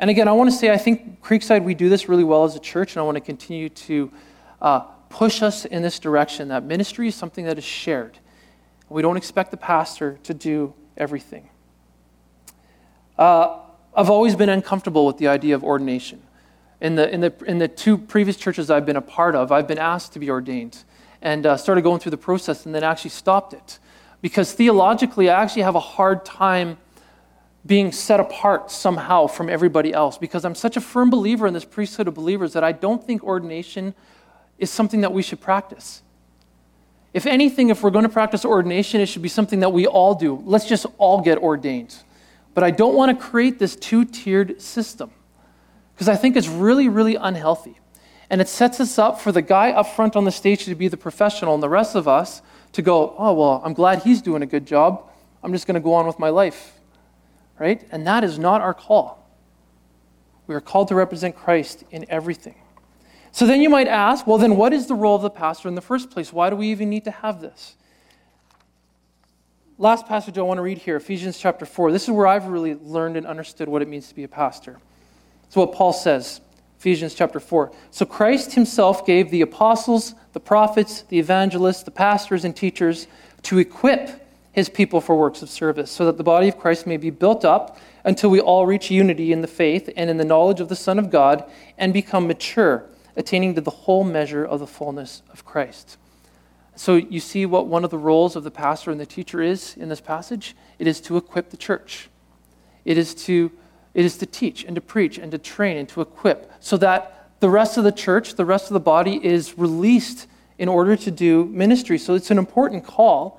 And 0.01 0.11
again, 0.11 0.29
I 0.29 0.33
want 0.33 0.51
to 0.51 0.57
say 0.57 0.71
I 0.71 0.77
think 0.77 1.23
Creekside, 1.23 1.65
we 1.65 1.75
do 1.75 1.89
this 1.89 2.09
really 2.09 2.25
well 2.25 2.45
as 2.45 2.55
a 2.55 2.61
church, 2.61 2.95
and 2.95 3.01
I 3.01 3.05
want 3.05 3.17
to 3.17 3.21
continue 3.21 3.69
to 3.69 4.13
uh, 4.63 4.81
push 5.09 5.43
us 5.43 5.65
in 5.65 5.83
this 5.83 5.99
direction 5.99 6.49
that 6.49 6.63
ministry 6.63 7.09
is 7.09 7.15
something 7.15 7.45
that 7.47 7.59
is 7.59 7.65
shared. 7.65 8.19
We 8.89 9.03
don't 9.03 9.17
expect 9.17 9.51
the 9.51 9.57
pastor 9.57 10.19
to 10.23 10.35
do 10.35 10.73
everything. 10.97 11.49
Uh, 13.19 13.59
I've 13.95 14.11
always 14.11 14.37
been 14.37 14.49
uncomfortable 14.49 15.05
with 15.07 15.19
the 15.19 15.29
idea 15.29 15.55
of 15.55 15.65
ordination. 15.65 16.23
In 16.81 16.95
the, 16.95 17.13
in, 17.13 17.21
the, 17.21 17.35
in 17.47 17.59
the 17.59 17.67
two 17.67 17.99
previous 17.99 18.37
churches 18.37 18.71
I've 18.71 18.87
been 18.87 18.97
a 18.97 19.03
part 19.03 19.35
of, 19.35 19.51
I've 19.51 19.67
been 19.67 19.79
asked 19.79 20.13
to 20.13 20.21
be 20.21 20.31
ordained 20.31 20.85
and 21.21 21.45
uh, 21.45 21.57
started 21.57 21.83
going 21.83 21.99
through 21.99 22.13
the 22.13 22.17
process 22.17 22.65
and 22.65 22.75
then 22.75 22.85
actually 22.85 23.11
stopped 23.11 23.53
it 23.53 23.81
because 24.21 24.53
theologically, 24.53 25.31
I 25.31 25.43
actually 25.43 25.63
have 25.63 25.75
a 25.75 25.81
hard 25.81 26.25
time 26.25 26.79
being 27.69 27.93
set 27.93 28.19
apart 28.19 28.71
somehow 28.71 29.27
from 29.27 29.51
everybody 29.51 29.93
else 29.93 30.17
because 30.17 30.45
I'm 30.45 30.55
such 30.55 30.77
a 30.77 30.81
firm 30.81 31.11
believer 31.11 31.47
in 31.47 31.53
this 31.53 31.67
priesthood 31.67 32.09
of 32.09 32.15
believers 32.15 32.55
that 32.55 32.65
I 32.65 32.73
don't 32.73 33.05
think 33.05 33.23
ordination 33.23 33.95
is 34.59 34.71
something 34.71 35.03
that 35.03 35.13
we 35.13 35.23
should 35.23 35.41
practice. 35.41 36.03
If 37.13 37.27
anything, 37.27 37.69
if 37.69 37.83
we're 37.83 37.91
going 37.91 38.05
to 38.05 38.09
practice 38.09 38.45
ordination, 38.45 39.03
it 39.03 39.07
should 39.07 39.23
be 39.23 39.29
something 39.29 39.61
that 39.61 39.69
we 39.69 39.87
all 39.87 40.15
do. 40.15 40.43
Let's 40.47 40.67
just 40.67 40.87
all 40.97 41.21
get 41.21 41.39
ordained. 41.39 41.95
But 42.55 42.65
I 42.65 42.71
don't 42.71 42.95
want 42.95 43.17
to 43.17 43.25
create 43.25 43.59
this 43.59 43.77
two 43.77 44.05
tiered 44.07 44.61
system 44.63 45.11
because 45.95 46.09
I 46.09 46.17
think 46.17 46.37
it's 46.37 46.49
really, 46.49 46.89
really 46.89 47.17
unhealthy. 47.17 47.79
And 48.31 48.41
it 48.41 48.49
sets 48.49 48.81
us 48.81 48.99
up 48.99 49.21
for 49.21 49.31
the 49.31 49.43
guy 49.43 49.73
up 49.73 49.89
front 49.95 50.17
on 50.17 50.25
the 50.25 50.31
stage 50.31 50.65
to 50.65 50.75
be 50.75 50.89
the 50.89 50.97
professional 50.97 51.55
and 51.55 51.63
the 51.63 51.69
rest 51.69 51.95
of 51.95 52.09
us 52.09 52.41
to 52.73 52.83
go, 52.83 53.15
oh, 53.19 53.35
well, 53.35 53.61
I'm 53.63 53.75
glad 53.75 54.03
he's 54.03 54.23
doing 54.23 54.43
a 54.43 54.47
good 54.47 54.67
job. 54.67 55.11
I'm 55.43 55.53
just 55.53 55.67
going 55.67 55.75
to 55.75 55.81
go 55.81 55.93
on 55.95 56.07
with 56.07 56.19
my 56.19 56.31
life. 56.31 56.78
Right? 57.59 57.87
And 57.91 58.07
that 58.07 58.25
is 58.25 58.39
not 58.39 58.61
our 58.61 58.75
call. 58.75 59.29
We 60.47 60.55
are 60.55 60.61
called 60.61 60.89
to 60.89 60.95
represent 60.95 61.37
Christ 61.37 61.85
in 61.91 62.07
everything. 62.09 62.55
So 63.33 63.47
then 63.47 63.61
you 63.61 63.69
might 63.69 63.89
ask, 63.89 64.27
well, 64.27 64.39
then 64.39 64.57
what 64.57 64.73
is 64.73 64.87
the 64.87 64.95
role 64.95 65.17
of 65.17 65.23
the 65.23 65.31
pastor 65.31 65.69
in 65.69 65.75
the 65.75 65.81
first 65.81 66.11
place? 66.11 66.33
Why 66.33 66.51
do 66.51 66.57
we 66.57 66.71
even 66.71 66.89
need 66.89 67.05
to 67.05 67.11
have 67.11 67.41
this? 67.41 67.77
Last 69.77 70.07
passage 70.07 70.39
I 70.39 70.43
want 70.43 70.59
to 70.59 70.63
read 70.63 70.79
here, 70.79 70.97
Ephesians 70.97 71.39
chapter 71.39 71.65
4. 71.65 71.93
This 71.93 72.05
is 72.05 72.11
where 72.11 72.27
I've 72.27 72.47
really 72.47 72.75
learned 72.75 73.17
and 73.17 73.27
understood 73.27 73.69
what 73.69 73.83
it 73.83 73.89
means 73.89 74.09
to 74.09 74.15
be 74.15 74.25
a 74.25 74.29
pastor. 74.29 74.79
It's 75.45 75.55
what 75.55 75.73
Paul 75.73 75.93
says. 75.93 76.41
Ephesians 76.79 77.15
chapter 77.15 77.39
4. 77.39 77.73
So 77.91 78.07
Christ 78.07 78.55
himself 78.55 79.05
gave 79.05 79.31
the 79.31 79.43
apostles, 79.43 80.15
the 80.33 80.41
prophets, 80.41 81.03
the 81.03 81.19
evangelists, 81.19 81.83
the 81.83 81.91
pastors, 81.91 82.45
and 82.45 82.57
teachers 82.57 83.07
to 83.43 83.59
equip 83.59 84.28
his 84.59 84.69
people 84.69 85.01
for 85.01 85.17
works 85.17 85.41
of 85.41 85.49
service, 85.49 85.91
so 85.91 86.05
that 86.05 86.17
the 86.17 86.25
body 86.25 86.49
of 86.49 86.59
Christ 86.59 86.87
may 86.87 86.97
be 86.97 87.11
built 87.11 87.45
up 87.45 87.79
until 88.05 88.29
we 88.29 88.41
all 88.41 88.67
reach 88.67 88.91
unity 88.91 89.33
in 89.33 89.41
the 89.41 89.47
faith 89.47 89.89
and 89.97 90.11
in 90.11 90.17
the 90.17 90.25
knowledge 90.25 90.61
of 90.61 90.69
the 90.69 90.77
Son 90.77 90.99
of 90.99 91.11
God 91.11 91.45
and 91.79 91.93
become 91.93 92.27
mature, 92.27 92.85
attaining 93.17 93.55
to 93.55 93.61
the 93.61 93.71
whole 93.71 94.03
measure 94.03 94.45
of 94.45 94.59
the 94.59 94.67
fullness 94.67 95.23
of 95.31 95.45
Christ. 95.45 95.97
So 96.75 96.97
you 96.97 97.21
see 97.21 97.47
what 97.47 97.67
one 97.67 97.85
of 97.85 97.91
the 97.91 97.99
roles 97.99 98.35
of 98.35 98.43
the 98.43 98.51
pastor 98.51 98.91
and 98.91 99.01
the 99.01 99.07
teacher 99.07 99.41
is 99.41 99.77
in 99.77 99.89
this 99.89 100.01
passage? 100.01 100.57
It 100.79 100.87
is 100.87 101.01
to 101.03 101.17
equip 101.17 101.51
the 101.51 101.57
church. 101.57 102.09
It 102.85 102.99
is 102.99 103.15
to 103.27 103.53
it 103.95 104.05
is 104.05 104.19
to 104.19 104.27
teach 104.27 104.65
and 104.65 104.75
to 104.75 104.81
preach 104.81 105.19
and 105.19 105.33
to 105.33 105.39
train 105.39 105.77
and 105.77 105.89
to 105.89 106.01
equip 106.01 106.53
so 106.61 106.77
that 106.77 107.31
the 107.41 107.51
rest 107.51 107.79
of 107.79 107.85
the 107.85 107.93
church, 107.93 108.35
the 108.35 108.45
rest 108.45 108.67
of 108.67 108.75
the 108.75 108.81
body 108.81 109.25
is 109.25 109.59
released 109.59 110.29
in 110.59 110.69
order 110.69 110.95
to 110.97 111.11
do 111.11 111.47
ministry. 111.47 111.99
So 111.99 112.15
it's 112.15 112.31
an 112.31 112.39
important 112.39 112.85
call. 112.85 113.38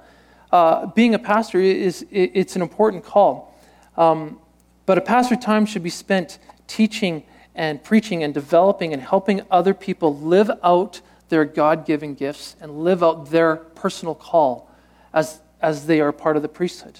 Uh, 0.52 0.88
being 0.88 1.14
a 1.14 1.20
pastor 1.20 1.60
is 1.60 2.06
it's 2.12 2.56
an 2.56 2.62
important 2.62 3.04
call. 3.04 3.56
Um, 3.98 4.40
but 4.86 4.98
a 4.98 5.02
pastor 5.02 5.36
time 5.36 5.66
should 5.66 5.84
be 5.84 5.90
spent 5.90 6.40
teaching 6.68 7.24
and 7.54 7.84
preaching 7.84 8.24
and 8.24 8.34
developing 8.34 8.94
and 8.94 9.02
helping 9.02 9.42
other 9.52 9.74
people 9.74 10.18
live 10.18 10.50
out 10.64 11.02
their 11.30 11.46
God 11.46 11.86
given 11.86 12.16
gifts 12.16 12.56
and 12.60 12.84
live 12.84 13.04
out 13.04 13.30
their 13.30 13.58
personal 13.58 14.16
call 14.16 14.70
as, 15.14 15.42
as 15.62 15.86
they 15.86 16.02
are 16.02 16.12
part 16.12 16.36
of 16.36 16.42
the 16.42 16.50
priesthood. 16.50 17.00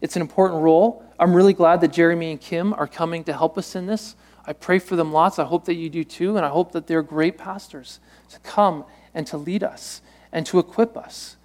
It's 0.00 0.16
an 0.16 0.22
important 0.22 0.62
role. 0.62 1.04
I'm 1.18 1.34
really 1.34 1.52
glad 1.52 1.80
that 1.80 1.92
Jeremy 1.92 2.30
and 2.30 2.40
Kim 2.40 2.72
are 2.74 2.86
coming 2.86 3.24
to 3.24 3.32
help 3.32 3.58
us 3.58 3.74
in 3.74 3.86
this. 3.86 4.14
I 4.46 4.52
pray 4.52 4.78
for 4.78 4.96
them 4.96 5.12
lots. 5.12 5.38
I 5.38 5.44
hope 5.44 5.64
that 5.64 5.74
you 5.74 5.90
do 5.90 6.04
too. 6.04 6.36
And 6.36 6.46
I 6.46 6.48
hope 6.48 6.72
that 6.72 6.86
they're 6.86 7.02
great 7.02 7.36
pastors 7.36 8.00
to 8.30 8.38
come 8.40 8.84
and 9.14 9.26
to 9.26 9.36
lead 9.36 9.62
us 9.62 10.02
and 10.32 10.46
to 10.46 10.58
equip 10.58 10.96
us 10.96 11.35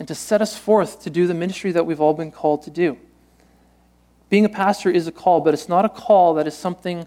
and 0.00 0.08
to 0.08 0.14
set 0.14 0.42
us 0.42 0.56
forth 0.56 1.02
to 1.02 1.10
do 1.10 1.26
the 1.26 1.34
ministry 1.34 1.70
that 1.70 1.86
we've 1.86 2.00
all 2.00 2.14
been 2.14 2.32
called 2.32 2.62
to 2.62 2.70
do. 2.70 2.98
Being 4.30 4.44
a 4.44 4.48
pastor 4.48 4.90
is 4.90 5.06
a 5.06 5.12
call, 5.12 5.40
but 5.40 5.54
it's 5.54 5.68
not 5.68 5.84
a 5.84 5.88
call 5.88 6.34
that 6.34 6.46
is 6.46 6.56
something 6.56 7.06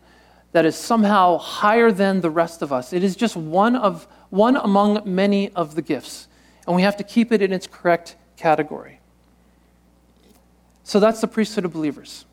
that 0.51 0.65
is 0.65 0.75
somehow 0.75 1.37
higher 1.37 1.91
than 1.91 2.21
the 2.21 2.29
rest 2.29 2.61
of 2.61 2.71
us. 2.71 2.93
It 2.93 3.03
is 3.03 3.15
just 3.15 3.35
one 3.35 3.75
of 3.75 4.07
one 4.29 4.55
among 4.55 5.01
many 5.05 5.49
of 5.53 5.75
the 5.75 5.81
gifts, 5.81 6.27
and 6.67 6.75
we 6.75 6.83
have 6.83 6.95
to 6.97 7.03
keep 7.03 7.31
it 7.31 7.41
in 7.41 7.51
its 7.51 7.67
correct 7.67 8.15
category. 8.37 8.99
So 10.83 10.99
that's 10.99 11.21
the 11.21 11.27
priesthood 11.27 11.65
of 11.65 11.73
believers. 11.73 12.25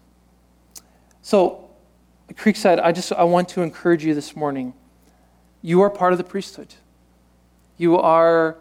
So, 1.23 1.70
Creekside, 2.35 2.81
I 2.83 2.92
just 2.92 3.12
I 3.12 3.25
want 3.25 3.49
to 3.51 3.62
encourage 3.62 4.05
you 4.05 4.14
this 4.14 4.37
morning. 4.37 4.75
You 5.62 5.81
are 5.83 5.90
part 5.90 6.12
of 6.12 6.18
the 6.18 6.25
priesthood. 6.25 6.75
You 7.77 7.96
are, 7.96 8.59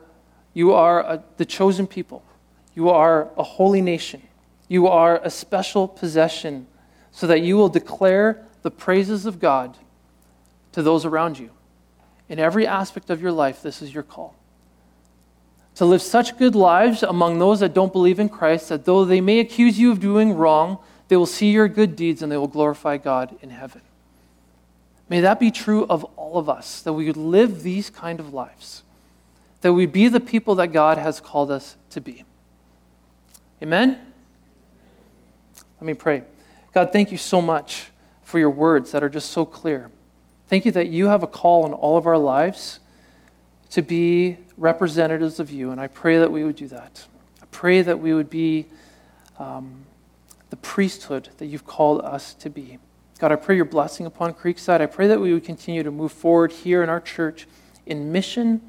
you 0.59 0.73
are 0.73 0.99
a, 0.99 1.23
the 1.37 1.45
chosen 1.45 1.87
people. 1.87 2.21
You 2.75 2.89
are 2.89 3.29
a 3.37 3.43
holy 3.43 3.81
nation. 3.81 4.21
You 4.67 4.87
are 4.87 5.19
a 5.23 5.29
special 5.29 5.87
possession 5.87 6.67
so 7.11 7.27
that 7.27 7.41
you 7.41 7.57
will 7.57 7.69
declare 7.69 8.45
the 8.61 8.71
praises 8.71 9.25
of 9.25 9.39
God 9.39 9.77
to 10.73 10.83
those 10.83 11.05
around 11.05 11.39
you. 11.39 11.51
In 12.27 12.39
every 12.39 12.67
aspect 12.67 13.09
of 13.09 13.21
your 13.21 13.31
life, 13.31 13.61
this 13.61 13.81
is 13.81 13.93
your 13.93 14.03
call 14.03 14.35
to 15.79 15.85
live 15.85 16.01
such 16.01 16.37
good 16.37 16.55
lives 16.55 17.03
among 17.03 17.39
those 17.39 17.61
that 17.61 17.73
don't 17.73 17.93
believe 17.93 18.19
in 18.19 18.27
Christ 18.27 18.67
that 18.67 18.83
though 18.83 19.05
they 19.05 19.21
may 19.21 19.39
accuse 19.39 19.79
you 19.79 19.93
of 19.93 20.01
doing 20.01 20.33
wrong, 20.33 20.77
they 21.07 21.15
will 21.15 21.25
see 21.25 21.51
your 21.51 21.69
good 21.69 21.95
deeds 21.95 22.21
and 22.21 22.29
they 22.29 22.35
will 22.35 22.49
glorify 22.49 22.97
God 22.97 23.33
in 23.41 23.49
heaven. 23.49 23.79
May 25.07 25.21
that 25.21 25.39
be 25.39 25.51
true 25.51 25.85
of 25.85 26.03
all 26.17 26.37
of 26.37 26.49
us, 26.49 26.81
that 26.81 26.91
we 26.91 27.05
would 27.05 27.15
live 27.15 27.63
these 27.63 27.89
kind 27.89 28.19
of 28.19 28.33
lives, 28.33 28.83
that 29.61 29.73
we 29.73 29.85
be 29.85 30.07
the 30.07 30.19
people 30.19 30.55
that 30.55 30.67
God 30.67 30.97
has 30.97 31.19
called 31.19 31.51
us 31.51 31.75
to 31.91 32.01
be. 32.01 32.23
Amen? 33.61 33.99
Let 35.79 35.85
me 35.85 35.93
pray. 35.93 36.23
God, 36.73 36.91
thank 36.93 37.11
you 37.11 37.17
so 37.17 37.41
much 37.41 37.87
for 38.23 38.39
your 38.39 38.49
words 38.49 38.91
that 38.91 39.03
are 39.03 39.09
just 39.09 39.31
so 39.31 39.45
clear. 39.45 39.89
Thank 40.47 40.65
you 40.65 40.71
that 40.73 40.87
you 40.87 41.07
have 41.07 41.23
a 41.23 41.27
call 41.27 41.65
in 41.65 41.73
all 41.73 41.97
of 41.97 42.05
our 42.05 42.17
lives 42.17 42.79
to 43.71 43.81
be 43.81 44.37
representatives 44.57 45.39
of 45.39 45.51
you, 45.51 45.71
and 45.71 45.79
I 45.79 45.87
pray 45.87 46.17
that 46.17 46.31
we 46.31 46.43
would 46.43 46.55
do 46.55 46.67
that. 46.67 47.05
I 47.41 47.45
pray 47.51 47.81
that 47.81 47.99
we 47.99 48.13
would 48.13 48.29
be 48.29 48.65
um, 49.37 49.85
the 50.49 50.55
priesthood 50.57 51.29
that 51.37 51.45
you've 51.45 51.65
called 51.65 52.01
us 52.01 52.33
to 52.35 52.49
be. 52.49 52.79
God, 53.19 53.31
I 53.31 53.35
pray 53.35 53.55
your 53.55 53.65
blessing 53.65 54.05
upon 54.05 54.33
Creekside. 54.33 54.81
I 54.81 54.85
pray 54.85 55.07
that 55.07 55.19
we 55.19 55.33
would 55.33 55.43
continue 55.43 55.83
to 55.83 55.91
move 55.91 56.11
forward 56.11 56.51
here 56.51 56.81
in 56.81 56.89
our 56.89 57.01
church 57.01 57.47
in 57.85 58.11
mission 58.11 58.68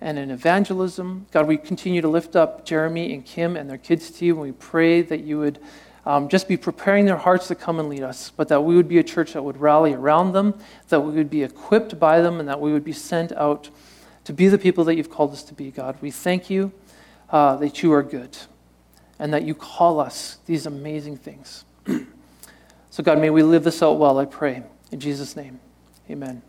and 0.00 0.18
in 0.18 0.30
evangelism. 0.30 1.26
God, 1.32 1.46
we 1.46 1.56
continue 1.56 2.00
to 2.00 2.08
lift 2.08 2.36
up 2.36 2.64
Jeremy 2.64 3.12
and 3.12 3.24
Kim 3.24 3.56
and 3.56 3.68
their 3.68 3.78
kids 3.78 4.10
to 4.12 4.24
you, 4.24 4.34
and 4.34 4.42
we 4.42 4.52
pray 4.52 5.02
that 5.02 5.20
you 5.20 5.38
would 5.38 5.58
um, 6.06 6.28
just 6.28 6.48
be 6.48 6.56
preparing 6.56 7.04
their 7.04 7.16
hearts 7.16 7.48
to 7.48 7.54
come 7.54 7.78
and 7.78 7.88
lead 7.88 8.02
us, 8.02 8.30
but 8.30 8.48
that 8.48 8.62
we 8.62 8.76
would 8.76 8.88
be 8.88 8.98
a 8.98 9.02
church 9.02 9.34
that 9.34 9.42
would 9.42 9.58
rally 9.58 9.92
around 9.92 10.32
them, 10.32 10.54
that 10.88 11.00
we 11.00 11.12
would 11.12 11.30
be 11.30 11.42
equipped 11.42 11.98
by 11.98 12.20
them, 12.20 12.40
and 12.40 12.48
that 12.48 12.60
we 12.60 12.72
would 12.72 12.84
be 12.84 12.92
sent 12.92 13.32
out 13.32 13.68
to 14.24 14.32
be 14.32 14.48
the 14.48 14.58
people 14.58 14.84
that 14.84 14.94
you've 14.94 15.10
called 15.10 15.32
us 15.32 15.42
to 15.42 15.54
be, 15.54 15.70
God. 15.70 15.96
We 16.00 16.10
thank 16.10 16.50
you 16.50 16.72
uh, 17.30 17.56
that 17.56 17.82
you 17.82 17.92
are 17.92 18.02
good 18.02 18.36
and 19.18 19.32
that 19.34 19.42
you 19.42 19.54
call 19.54 20.00
us 20.00 20.38
these 20.46 20.66
amazing 20.66 21.16
things. 21.16 21.64
so, 22.90 23.02
God, 23.02 23.18
may 23.18 23.30
we 23.30 23.42
live 23.42 23.64
this 23.64 23.82
out 23.82 23.98
well, 23.98 24.18
I 24.18 24.24
pray. 24.24 24.62
In 24.92 25.00
Jesus' 25.00 25.36
name, 25.36 25.60
amen. 26.10 26.42